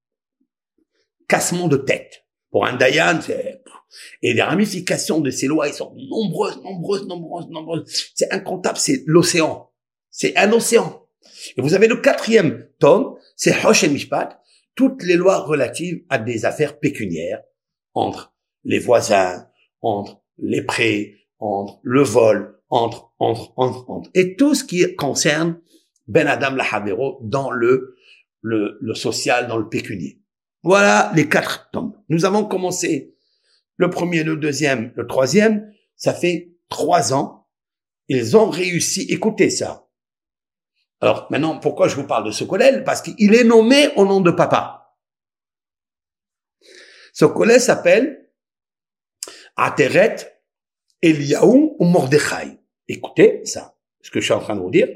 cassements 1.29 1.69
de 1.69 1.77
tête. 1.77 2.27
Pour 2.51 2.67
un 2.67 2.77
Dayan, 2.77 3.21
c'est... 3.23 3.63
Et 4.23 4.35
les 4.35 4.43
ramifications 4.43 5.21
de 5.21 5.31
ces 5.31 5.47
lois, 5.47 5.67
elles 5.67 5.75
sont 5.75 5.95
nombreuses, 5.97 6.63
nombreuses, 6.63 7.07
nombreuses, 7.07 7.49
nombreuses. 7.49 8.11
C'est 8.15 8.33
incontable, 8.33 8.79
c'est 8.79 9.03
l'océan. 9.07 9.71
C'est 10.11 10.37
un 10.37 10.53
océan. 10.53 11.07
Et 11.57 11.61
vous 11.61 11.75
avez 11.75 11.89
le 11.89 11.97
quatrième 11.97 12.69
tome, 12.79 13.17
c'est 13.37 13.65
Hosh 13.65 13.85
toutes 14.77 15.03
les 15.03 15.17
lois 15.17 15.39
relatives 15.39 16.05
à 16.09 16.19
des 16.19 16.45
affaires 16.45 16.79
pécuniaires 16.79 17.43
entre 17.95 18.35
les 18.65 18.79
voisins, 18.79 19.47
entre 19.81 20.23
les 20.39 20.63
prêts, 20.63 21.17
entre 21.41 21.81
le 21.83 22.03
vol, 22.03 22.61
entre, 22.69 23.13
entre, 23.19 23.53
entre, 23.57 23.91
entre. 23.91 24.11
Et 24.15 24.37
tout 24.37 24.55
ce 24.55 24.65
qui 24.65 24.95
concerne 24.97 25.61
Ben 26.07 26.27
Adam 26.27 26.55
Lahavero 26.55 27.19
dans 27.23 27.51
le, 27.51 27.97
le, 28.43 28.95
social, 28.95 29.49
dans 29.49 29.57
le 29.57 29.69
pécunier. 29.69 30.21
Voilà 30.63 31.11
les 31.15 31.29
quatre 31.29 31.71
tomes. 31.73 31.95
Nous 32.09 32.25
avons 32.25 32.45
commencé 32.45 33.17
le 33.77 33.91
premier, 33.91 34.23
le 34.23 34.37
deuxième, 34.37 34.93
le 34.95 35.07
troisième. 35.07 35.73
Ça 35.97 36.13
fait 36.13 36.53
trois 36.69 37.15
ans. 37.15 37.49
Ils 38.09 38.37
ont 38.37 38.51
réussi. 38.51 39.03
Écoutez 39.09 39.51
ça. 39.51 39.89
Alors 41.01 41.27
maintenant, 41.31 41.59
pourquoi 41.59 41.89
je 41.89 41.97
vous 41.97 42.07
parle 42.07 42.27
de 42.27 42.31
ce 42.31 42.45
collège? 42.45 42.85
Parce 42.85 43.01
qu'il 43.01 43.35
est 43.35 43.45
nommé 43.45 43.89
au 43.97 44.05
nom 44.05 44.21
de 44.21 44.31
papa. 44.31 44.97
Ce 47.15 47.25
collège 47.25 47.63
s'appelle 47.63 48.31
Ateret 49.57 50.40
Eliaou 51.03 51.77
ou 51.79 51.85
Mordechai. 51.85 52.59
Écoutez 52.89 53.41
ça, 53.45 53.77
ce 54.01 54.11
que 54.11 54.21
je 54.21 54.25
suis 54.25 54.35
en 54.35 54.41
train 54.41 54.57
de 54.57 54.61
vous 54.61 54.71
dire. 54.71 54.89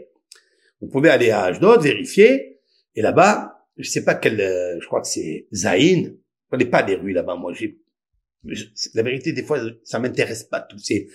Vous 0.81 0.89
pouvez 0.89 1.09
aller 1.09 1.31
à 1.31 1.45
Ashdod, 1.45 1.83
vérifier, 1.83 2.61
et 2.95 3.03
là-bas, 3.03 3.69
je 3.77 3.89
sais 3.89 4.05
pas 4.05 4.15
quel, 4.15 4.41
euh, 4.41 4.79
je 4.81 4.87
crois 4.87 5.01
que 5.01 5.09
c'est 5.09 5.47
Zaïn. 5.53 6.05
Je 6.05 6.51
connais 6.51 6.71
pas 6.71 6.83
des 6.83 6.95
rues 6.95 7.13
là-bas. 7.13 7.37
Moi, 7.37 7.53
j'ai, 7.55 7.81
la 8.95 9.03
vérité, 9.03 9.33
des 9.33 9.43
fois, 9.43 9.59
ça 9.83 9.99
m'intéresse 9.99 10.45
pas 10.45 10.61
tous 10.61 10.79
ces 10.79 11.09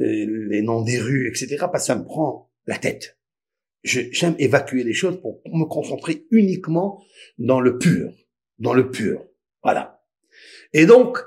euh, 0.00 0.46
les 0.48 0.62
noms 0.62 0.82
des 0.82 0.98
rues, 0.98 1.28
etc. 1.28 1.56
Parce 1.60 1.84
que 1.84 1.86
ça 1.86 1.96
me 1.96 2.04
prend 2.04 2.50
la 2.66 2.78
tête. 2.78 3.18
J'aime 3.84 4.34
évacuer 4.38 4.82
les 4.82 4.92
choses 4.92 5.20
pour 5.20 5.40
me 5.46 5.64
concentrer 5.64 6.26
uniquement 6.32 7.04
dans 7.38 7.60
le 7.60 7.78
pur, 7.78 8.12
dans 8.58 8.74
le 8.74 8.90
pur. 8.90 9.24
Voilà. 9.62 10.02
Et 10.72 10.86
donc, 10.86 11.18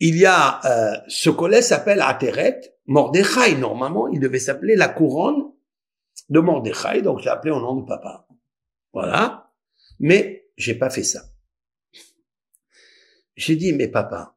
il 0.00 0.16
y 0.16 0.26
a 0.26 0.60
euh, 0.64 1.00
ce 1.08 1.30
collet 1.30 1.62
s'appelle 1.62 2.00
Ateret 2.00 2.60
Mordechai. 2.86 3.56
Normalement, 3.56 4.08
il 4.08 4.20
devait 4.20 4.38
s'appeler 4.38 4.76
la 4.76 4.88
couronne 4.88 5.52
de 6.28 6.40
Mordechai, 6.40 7.02
donc 7.02 7.20
j'ai 7.20 7.30
appelé 7.30 7.52
au 7.52 7.60
nom 7.60 7.76
de 7.76 7.86
papa. 7.86 8.26
Voilà. 8.92 9.52
Mais 10.00 10.48
j'ai 10.56 10.74
pas 10.74 10.90
fait 10.90 11.02
ça. 11.02 11.22
J'ai 13.36 13.56
dit, 13.56 13.72
mais 13.72 13.88
papa, 13.88 14.36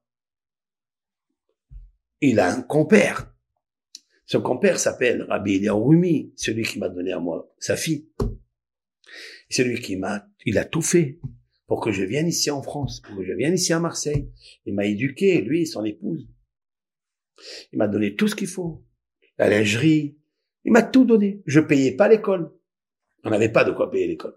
il 2.22 2.40
a 2.40 2.52
un 2.52 2.62
compère. 2.62 3.34
Ce 4.26 4.38
compère 4.38 4.80
s'appelle 4.80 5.24
Rabbi 5.24 5.56
Eliyahu 5.56 6.34
celui 6.36 6.64
qui 6.64 6.80
m'a 6.80 6.90
donné 6.90 7.14
à 7.14 7.20
moi 7.20 7.54
sa 7.60 7.76
fille. 7.76 8.10
Celui 9.50 9.80
qui 9.80 9.96
m'a, 9.96 10.28
il 10.46 10.58
a 10.58 10.66
tout 10.66 10.82
fait 10.82 11.20
pour 11.68 11.82
que 11.82 11.92
je 11.92 12.04
vienne 12.04 12.28
ici 12.28 12.50
en 12.50 12.62
France, 12.62 13.02
pour 13.02 13.18
que 13.18 13.24
je 13.24 13.34
vienne 13.34 13.54
ici 13.54 13.74
à 13.74 13.80
Marseille. 13.80 14.32
Il 14.66 14.74
m'a 14.74 14.86
éduqué, 14.86 15.42
lui 15.42 15.62
et 15.62 15.66
son 15.66 15.86
épouse. 15.86 16.28
Il 17.72 17.78
m'a 17.78 17.88
donné 17.88 18.16
tout 18.16 18.28
ce 18.28 18.36
qu'il 18.36 18.48
faut. 18.48 18.84
La 19.38 19.50
lingerie. 19.50 20.18
Il 20.64 20.72
m'a 20.72 20.82
tout 20.82 21.06
donné. 21.06 21.44
Je 21.46 21.60
payais 21.60 21.96
pas 21.96 22.08
l'école. 22.08 22.52
On 23.24 23.30
n'avait 23.30 23.52
pas 23.52 23.66
de 23.66 23.72
quoi 23.72 23.92
payer 23.92 24.08
l'école. 24.08 24.36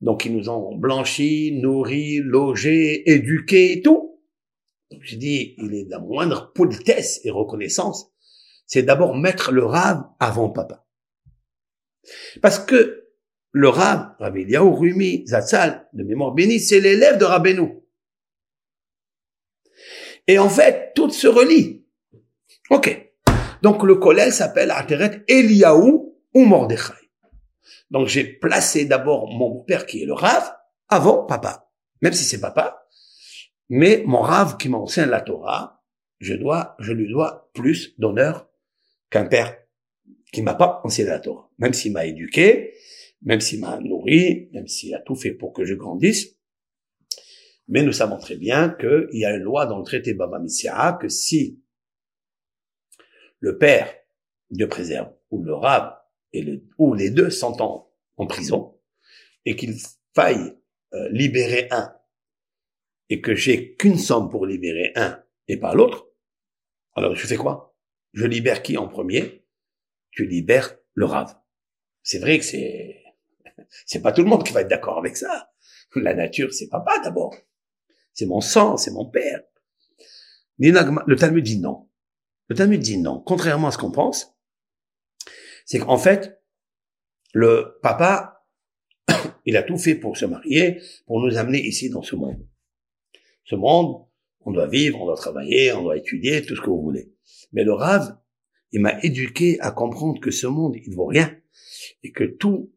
Donc 0.00 0.24
ils 0.24 0.34
nous 0.34 0.48
ont 0.48 0.76
blanchi, 0.76 1.52
nourri, 1.60 2.18
logé, 2.18 3.10
éduqué 3.10 3.72
et 3.72 3.82
tout. 3.82 4.20
Donc 4.90 5.02
j'ai 5.02 5.16
dit, 5.16 5.54
il 5.58 5.74
est 5.74 5.84
de 5.84 5.90
la 5.90 5.98
moindre 5.98 6.52
politesse 6.54 7.20
et 7.24 7.30
reconnaissance, 7.30 8.10
c'est 8.66 8.82
d'abord 8.82 9.14
mettre 9.14 9.52
le 9.52 9.64
rave 9.64 10.04
avant 10.18 10.48
papa. 10.48 10.86
Parce 12.40 12.58
que 12.58 13.07
le 13.52 13.68
Rab, 13.68 14.14
Rabbi 14.18 14.42
Eliyahu 14.42 14.74
Rumi 14.74 15.26
Zatzal, 15.26 15.88
de 15.92 16.04
mémoire 16.04 16.32
bénie, 16.32 16.60
c'est 16.60 16.80
l'élève 16.80 17.18
de 17.18 17.24
Rabbeinu. 17.24 17.80
Et 20.26 20.38
en 20.38 20.48
fait, 20.48 20.92
tout 20.94 21.10
se 21.10 21.26
relie. 21.26 21.86
Ok. 22.70 23.12
Donc 23.62 23.82
le 23.82 23.96
collège 23.96 24.34
s'appelle 24.34 24.70
Ateret 24.70 25.24
Eliyahu 25.26 26.12
ou 26.34 26.44
Mordechai. 26.44 26.92
Donc 27.90 28.06
j'ai 28.08 28.24
placé 28.24 28.84
d'abord 28.84 29.32
mon 29.32 29.60
père 29.60 29.86
qui 29.86 30.02
est 30.02 30.06
le 30.06 30.12
Rav 30.12 30.52
avant 30.88 31.24
papa. 31.24 31.70
Même 32.02 32.12
si 32.12 32.24
c'est 32.24 32.40
papa. 32.40 32.86
Mais 33.70 34.02
mon 34.06 34.20
Rav 34.20 34.56
qui 34.56 34.68
m'enseigne 34.68 35.08
la 35.08 35.20
Torah, 35.20 35.82
je 36.20 36.34
dois, 36.34 36.76
je 36.78 36.92
lui 36.92 37.08
dois 37.08 37.50
plus 37.54 37.94
d'honneur 37.98 38.48
qu'un 39.10 39.24
père 39.24 39.56
qui 40.32 40.42
m'a 40.42 40.54
pas 40.54 40.80
enseigné 40.84 41.08
la 41.08 41.20
Torah. 41.20 41.50
Même 41.58 41.72
s'il 41.72 41.92
m'a 41.92 42.04
éduqué, 42.04 42.74
même 43.22 43.40
s'il 43.40 43.60
m'a 43.60 43.78
nourri, 43.80 44.48
même 44.52 44.68
s'il 44.68 44.94
a 44.94 45.00
tout 45.00 45.14
fait 45.14 45.32
pour 45.32 45.52
que 45.52 45.64
je 45.64 45.74
grandisse, 45.74 46.38
Mais 47.68 47.82
nous 47.82 47.92
savons 47.92 48.18
très 48.18 48.36
bien 48.36 48.70
qu'il 48.70 49.08
y 49.12 49.26
a 49.26 49.36
une 49.36 49.42
loi 49.42 49.66
dans 49.66 49.78
le 49.78 49.84
traité 49.84 50.14
Baba 50.14 50.38
Messiah 50.38 50.98
que 51.00 51.08
si 51.08 51.62
le 53.40 53.58
père 53.58 53.94
de 54.50 54.64
préserve 54.64 55.12
ou 55.30 55.44
le 55.44 55.54
rab 55.54 55.94
ou 56.78 56.94
les 56.94 57.10
deux 57.10 57.30
sont 57.30 57.60
en, 57.60 57.92
en 58.16 58.26
prison 58.26 58.80
et 59.44 59.54
qu'il 59.54 59.74
faille 60.14 60.56
euh, 60.94 61.08
libérer 61.10 61.68
un 61.70 61.94
et 63.10 63.20
que 63.20 63.34
j'ai 63.34 63.76
qu'une 63.76 63.98
somme 63.98 64.30
pour 64.30 64.46
libérer 64.46 64.92
un 64.96 65.22
et 65.46 65.58
pas 65.58 65.74
l'autre, 65.74 66.10
alors 66.94 67.14
je 67.14 67.26
fais 67.26 67.36
quoi? 67.36 67.76
Je 68.14 68.24
libère 68.24 68.62
qui 68.62 68.76
en 68.78 68.88
premier? 68.88 69.46
Tu 70.10 70.26
libères 70.26 70.76
le 70.94 71.04
rave. 71.04 71.34
C'est 72.02 72.18
vrai 72.18 72.38
que 72.38 72.44
c'est 72.44 73.02
c'est 73.86 74.02
pas 74.02 74.12
tout 74.12 74.22
le 74.22 74.28
monde 74.28 74.44
qui 74.44 74.52
va 74.52 74.62
être 74.62 74.68
d'accord 74.68 74.98
avec 74.98 75.16
ça. 75.16 75.50
La 75.94 76.14
nature, 76.14 76.52
c'est 76.52 76.68
papa 76.68 76.98
d'abord. 77.02 77.34
C'est 78.12 78.26
mon 78.26 78.40
sang, 78.40 78.76
c'est 78.76 78.90
mon 78.90 79.06
père. 79.06 79.40
Le 80.58 81.14
Talmud 81.14 81.44
dit 81.44 81.58
non. 81.58 81.88
Le 82.48 82.56
Talmud 82.56 82.80
dit 82.80 82.98
non. 82.98 83.20
Contrairement 83.20 83.68
à 83.68 83.70
ce 83.70 83.78
qu'on 83.78 83.90
pense, 83.90 84.36
c'est 85.64 85.78
qu'en 85.78 85.98
fait, 85.98 86.42
le 87.32 87.78
papa, 87.82 88.44
il 89.46 89.56
a 89.56 89.62
tout 89.62 89.78
fait 89.78 89.94
pour 89.94 90.16
se 90.16 90.24
marier, 90.24 90.80
pour 91.06 91.20
nous 91.20 91.36
amener 91.36 91.60
ici 91.60 91.90
dans 91.90 92.02
ce 92.02 92.16
monde. 92.16 92.46
Ce 93.44 93.54
monde, 93.54 94.04
on 94.40 94.50
doit 94.50 94.66
vivre, 94.66 95.00
on 95.00 95.06
doit 95.06 95.16
travailler, 95.16 95.72
on 95.72 95.82
doit 95.82 95.96
étudier, 95.96 96.44
tout 96.44 96.56
ce 96.56 96.60
que 96.60 96.70
vous 96.70 96.82
voulez. 96.82 97.12
Mais 97.52 97.64
le 97.64 97.72
Rav, 97.72 98.18
il 98.72 98.80
m'a 98.80 98.98
éduqué 99.02 99.58
à 99.60 99.70
comprendre 99.70 100.20
que 100.20 100.30
ce 100.30 100.46
monde, 100.46 100.76
il 100.76 100.94
vaut 100.94 101.06
rien. 101.06 101.34
Et 102.02 102.12
que 102.12 102.24
tout 102.24 102.72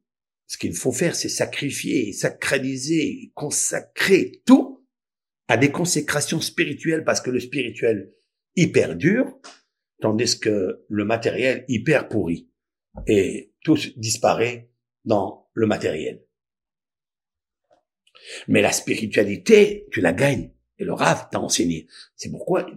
ce 0.51 0.57
qu'il 0.57 0.75
faut 0.75 0.91
faire, 0.91 1.15
c'est 1.15 1.29
sacrifier, 1.29 2.11
sacraliser, 2.11 3.31
consacrer 3.35 4.41
tout 4.45 4.85
à 5.47 5.55
des 5.55 5.71
consécrations 5.71 6.41
spirituelles 6.41 7.05
parce 7.05 7.21
que 7.21 7.29
le 7.29 7.39
spirituel 7.39 8.11
hyper 8.57 8.97
dur, 8.97 9.39
tandis 10.01 10.37
que 10.41 10.83
le 10.89 11.05
matériel 11.05 11.63
hyper 11.69 12.09
pourri. 12.09 12.49
Et 13.07 13.53
tout 13.63 13.77
disparaît 13.95 14.69
dans 15.05 15.49
le 15.53 15.67
matériel. 15.67 16.21
Mais 18.49 18.61
la 18.61 18.73
spiritualité, 18.73 19.87
tu 19.89 20.01
la 20.01 20.11
gagnes 20.11 20.51
et 20.79 20.83
le 20.83 20.91
Rav 20.91 21.29
t'a 21.31 21.39
enseigné. 21.39 21.87
C'est 22.17 22.29
pourquoi 22.29 22.69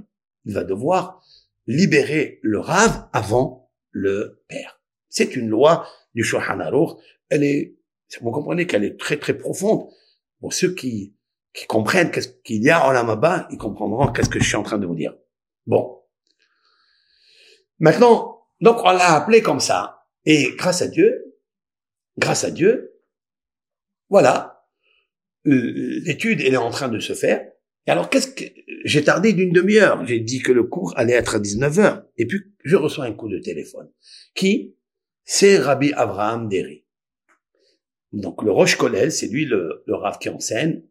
il 0.45 0.55
va 0.55 0.63
devoir 0.63 1.27
libérer 1.67 2.39
le 2.43 2.61
Rav 2.61 3.09
avant 3.13 3.73
le 3.91 4.45
Père. 4.47 4.81
C'est 5.09 5.35
une 5.35 5.49
loi 5.49 5.89
du 6.15 6.25
Aruch. 6.37 6.99
Elle 7.29 7.45
est, 7.45 7.77
vous 8.21 8.31
comprenez 8.31 8.67
qu'elle 8.67 8.85
est 8.85 8.99
très 8.99 9.19
très 9.19 9.37
profonde. 9.37 9.89
Pour 10.41 10.53
ceux 10.53 10.75
qui, 10.75 11.17
qui 11.53 11.67
comprennent 11.67 12.11
qu'est-ce 12.11 12.29
qu'il 12.45 12.63
y 12.63 12.71
a 12.71 12.87
en 12.87 12.93
Lamaba, 12.93 13.49
ils 13.51 13.59
comprendront 13.59 14.13
qu'est-ce 14.13 14.29
que 14.29 14.41
je 14.41 14.45
suis 14.45 14.57
en 14.57 14.63
train 14.63 14.79
de 14.79 14.87
vous 14.87 14.95
dire. 14.95 15.15
Bon. 15.67 16.03
Maintenant, 17.79 18.47
donc 18.61 18.79
on 18.85 18.91
l'a 18.91 19.15
appelé 19.15 19.43
comme 19.43 19.61
ça. 19.61 20.07
Et 20.25 20.55
grâce 20.57 20.83
à 20.83 20.89
Dieu, 20.89 21.37
grâce 22.19 22.45
à 22.45 22.51
Dieu, 22.51 23.01
voilà, 24.09 24.67
euh, 25.47 26.01
l'étude 26.05 26.41
elle 26.41 26.55
est 26.55 26.59
en 26.59 26.71
train 26.71 26.89
de 26.89 26.99
se 26.99 27.15
faire. 27.15 27.47
Et 27.87 27.91
alors, 27.91 28.09
qu'est-ce 28.09 28.29
que, 28.29 28.45
j'ai 28.85 29.05
tardé 29.05 29.33
d'une 29.33 29.53
demi-heure. 29.53 30.07
J'ai 30.07 30.21
dit 30.21 30.41
que 30.41 30.53
le 30.53 30.65
cours 30.65 30.95
allait 30.97 31.15
être 31.15 31.37
à 31.37 31.39
19 31.39 31.79
heures. 31.79 32.05
Et 32.17 32.27
puis, 32.27 32.39
je 32.65 32.77
reçois 32.77 33.05
un 33.05 33.13
coup 33.13 33.29
de 33.29 33.39
téléphone. 33.39 33.91
Qui? 34.35 34.77
C'est 35.25 35.59
Rabbi 35.59 35.93
Abraham 35.95 36.49
Derry. 36.49 36.84
Donc, 38.21 38.43
le 38.43 38.53
Roche 38.53 38.77
Kollel, 38.77 39.11
c'est 39.11 39.27
lui 39.27 39.45
le, 39.45 39.83
le 39.87 39.95
Rav 39.95 40.19
qui 40.19 40.29
enseigne. 40.29 40.83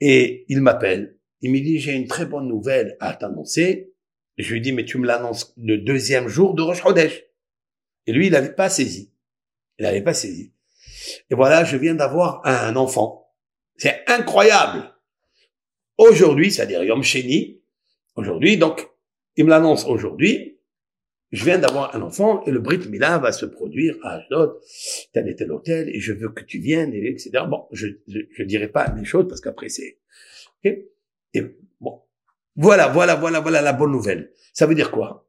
Et 0.00 0.44
il 0.48 0.60
m'appelle. 0.60 1.16
Il 1.40 1.52
me 1.52 1.60
dit, 1.60 1.78
j'ai 1.78 1.92
une 1.92 2.08
très 2.08 2.26
bonne 2.26 2.48
nouvelle 2.48 2.96
à 3.00 3.14
t'annoncer. 3.14 3.92
Je 4.38 4.52
lui 4.52 4.60
dis, 4.60 4.72
mais 4.72 4.84
tu 4.84 4.98
me 4.98 5.06
l'annonces 5.06 5.54
le 5.56 5.78
deuxième 5.78 6.28
jour 6.28 6.54
de 6.54 6.62
Rosh 6.62 6.82
Chodesh. 6.82 7.24
Et 8.06 8.12
lui, 8.12 8.26
il 8.26 8.32
n'avait 8.32 8.54
pas 8.54 8.68
saisi. 8.68 9.12
Il 9.78 9.82
n'avait 9.82 10.02
pas 10.02 10.14
saisi. 10.14 10.52
Et 11.30 11.34
voilà, 11.34 11.64
je 11.64 11.76
viens 11.76 11.94
d'avoir 11.94 12.44
un 12.44 12.74
enfant. 12.76 13.32
C'est 13.76 14.02
incroyable. 14.08 14.92
Aujourd'hui, 15.98 16.50
c'est-à-dire 16.50 16.82
Yom 16.82 17.02
Sheni, 17.02 17.60
aujourd'hui, 18.16 18.56
donc, 18.56 18.88
il 19.36 19.44
me 19.44 19.50
l'annonce 19.50 19.86
aujourd'hui, 19.86 20.51
je 21.32 21.44
viens 21.46 21.58
d'avoir 21.58 21.96
un 21.96 22.02
enfant 22.02 22.44
et 22.44 22.50
le 22.50 22.60
Brit 22.60 22.86
Mila 22.90 23.18
va 23.18 23.32
se 23.32 23.46
produire 23.46 23.96
à 24.02 24.16
Ashdod, 24.16 24.60
tel 25.12 25.28
et 25.28 25.34
tel 25.34 25.50
hôtel, 25.50 25.88
et 25.88 25.98
je 25.98 26.12
veux 26.12 26.28
que 26.28 26.44
tu 26.44 26.58
viennes, 26.58 26.92
et 26.92 27.08
etc. 27.08 27.30
Bon, 27.48 27.66
je, 27.72 27.88
je, 28.06 28.42
dirai 28.42 28.68
pas 28.68 28.92
les 28.94 29.04
choses 29.04 29.26
parce 29.28 29.40
qu'après 29.40 29.70
c'est, 29.70 29.98
bon. 31.80 32.02
Voilà, 32.54 32.88
voilà, 32.88 33.14
voilà, 33.14 33.40
voilà 33.40 33.62
la 33.62 33.72
bonne 33.72 33.92
nouvelle. 33.92 34.32
Ça 34.52 34.66
veut 34.66 34.74
dire 34.74 34.90
quoi? 34.90 35.26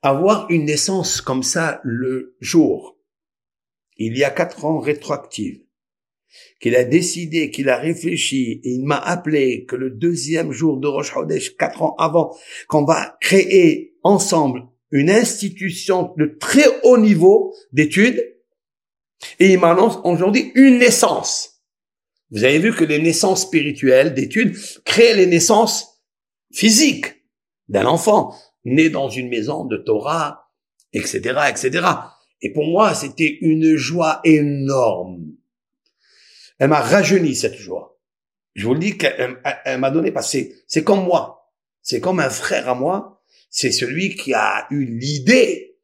Avoir 0.00 0.50
une 0.50 0.64
naissance 0.64 1.20
comme 1.20 1.42
ça 1.42 1.80
le 1.84 2.34
jour, 2.40 2.98
il 3.96 4.16
y 4.16 4.24
a 4.24 4.30
quatre 4.30 4.64
ans 4.64 4.78
rétroactive, 4.78 5.63
qu'il 6.60 6.76
a 6.76 6.84
décidé, 6.84 7.50
qu'il 7.50 7.68
a 7.68 7.76
réfléchi, 7.76 8.60
et 8.64 8.70
il 8.70 8.84
m'a 8.84 8.98
appelé 8.98 9.64
que 9.64 9.76
le 9.76 9.90
deuxième 9.90 10.52
jour 10.52 10.78
de 10.78 10.86
Rosh 10.86 11.16
Hodesh, 11.16 11.56
quatre 11.56 11.82
ans 11.82 11.94
avant, 11.98 12.34
qu'on 12.68 12.84
va 12.84 13.16
créer 13.20 13.94
ensemble 14.02 14.62
une 14.90 15.10
institution 15.10 16.14
de 16.16 16.36
très 16.38 16.66
haut 16.82 16.98
niveau 16.98 17.54
d'études, 17.72 18.22
et 19.40 19.52
il 19.52 19.58
m'annonce 19.58 19.98
aujourd'hui 20.04 20.52
une 20.54 20.78
naissance. 20.78 21.62
Vous 22.30 22.44
avez 22.44 22.58
vu 22.58 22.74
que 22.74 22.84
les 22.84 22.98
naissances 22.98 23.42
spirituelles 23.42 24.14
d'études 24.14 24.56
créent 24.84 25.14
les 25.14 25.26
naissances 25.26 26.02
physiques 26.52 27.06
d'un 27.68 27.86
enfant 27.86 28.34
né 28.64 28.88
dans 28.90 29.08
une 29.08 29.28
maison 29.28 29.64
de 29.64 29.76
Torah, 29.76 30.48
etc., 30.92 31.20
etc. 31.48 31.86
Et 32.40 32.52
pour 32.52 32.66
moi, 32.66 32.94
c'était 32.94 33.38
une 33.40 33.76
joie 33.76 34.20
énorme 34.24 35.23
elle 36.58 36.68
m'a 36.68 36.80
rajeuni 36.80 37.34
cette 37.34 37.56
joie. 37.56 38.00
Je 38.54 38.66
vous 38.66 38.74
le 38.74 38.80
dis 38.80 38.96
qu'elle 38.96 39.38
m'a 39.78 39.90
donné 39.90 40.12
parce 40.12 40.32
que 40.32 40.38
c'est 40.68 40.84
comme 40.84 41.04
moi. 41.04 41.52
C'est 41.82 42.00
comme 42.00 42.20
un 42.20 42.30
frère 42.30 42.68
à 42.68 42.74
moi. 42.74 43.22
C'est 43.50 43.72
celui 43.72 44.16
qui 44.16 44.32
a 44.32 44.66
eu 44.70 44.84
l'idée, 44.84 45.78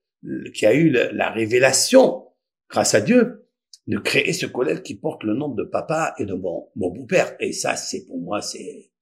qui 0.55 0.67
a 0.67 0.73
eu 0.73 0.91
la 0.91 1.31
révélation, 1.31 2.29
grâce 2.69 2.95
à 2.95 3.01
Dieu, 3.01 3.49
de 3.87 3.99
créer 3.99 4.33
ce 4.33 4.47
collègue 4.47 4.83
qui 4.83 4.95
porte 4.95 5.25
le 5.25 5.35
nom 5.35 5.49
de 5.49 5.65
papa 5.65 6.15
et 6.19 6.25
de 6.25 6.35
mon, 6.35 6.69
mon 6.77 6.91
beau-père. 6.91 7.35
Et 7.41 7.53
ça, 7.53 7.77
c'est 7.77 8.07
pour 8.07 8.21
moi, 8.21 8.41
c'est 8.41 8.93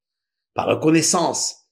par 0.54 0.66
reconnaissance. 0.66 1.68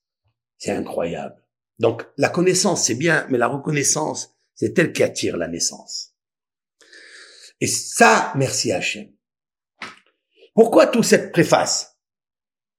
C'est 0.59 0.73
incroyable. 0.73 1.43
Donc, 1.79 2.07
la 2.17 2.29
connaissance, 2.29 2.87
c'est 2.87 2.95
bien, 2.95 3.27
mais 3.31 3.39
la 3.39 3.49
reconnaissance, 3.49 4.35
c'est 4.55 4.79
elle 4.79 4.93
qui 4.93 5.03
attire 5.03 5.37
la 5.37 5.49
naissance. 5.49 6.15
Et 7.61 7.67
ça, 7.67 8.33
merci 8.37 8.73
Hachem. 8.73 9.16
Pourquoi 10.57 10.87
toute 10.87 11.05
cette 11.05 11.33
préface? 11.33 12.01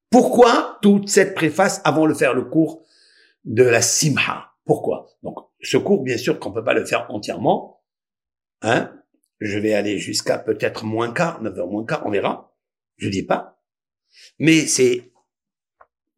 Pourquoi 0.10 0.80
toute 0.82 1.10
cette 1.10 1.36
préface 1.36 1.80
avant 1.84 2.08
de 2.08 2.14
faire 2.16 2.34
le 2.34 2.44
cours 2.44 2.84
de 3.46 3.62
la 3.62 3.84
Simha? 3.84 4.56
Pourquoi? 4.66 5.12
Donc, 5.22 5.38
ce 5.62 5.78
cours, 5.78 6.02
bien 6.02 6.18
sûr 6.18 6.40
qu'on 6.40 6.52
peut 6.52 6.64
pas 6.64 6.74
le 6.74 6.86
faire 6.86 7.06
entièrement. 7.10 7.84
Hein 8.64 9.00
Je 9.40 9.60
vais 9.60 9.76
aller 9.76 10.00
jusqu'à 10.00 10.40
peut-être 10.40 10.86
moins 10.86 11.14
quart, 11.14 11.40
9 11.44 11.60
heures 11.60 11.68
moins 11.68 11.86
quart, 11.86 12.04
on 12.08 12.10
verra. 12.10 12.58
Je 12.96 13.10
dis 13.10 13.22
pas. 13.22 13.62
Mais 14.40 14.62
c'est, 14.62 15.12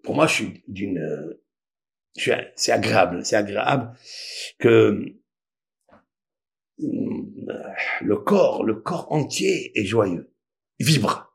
pour 0.02 0.16
moi, 0.16 0.28
je 0.28 0.34
suis 0.36 0.64
d'une, 0.70 1.38
c'est 2.16 2.72
agréable, 2.72 3.26
c'est 3.26 3.36
agréable 3.36 3.94
que 4.60 5.14
le 6.78 8.16
corps, 8.16 8.64
le 8.64 8.76
corps 8.76 9.12
entier 9.12 9.78
est 9.78 9.84
joyeux, 9.84 10.32
vibre. 10.80 11.29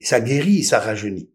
Ça 0.00 0.20
guérit, 0.20 0.64
ça 0.64 0.80
rajeunit. 0.80 1.30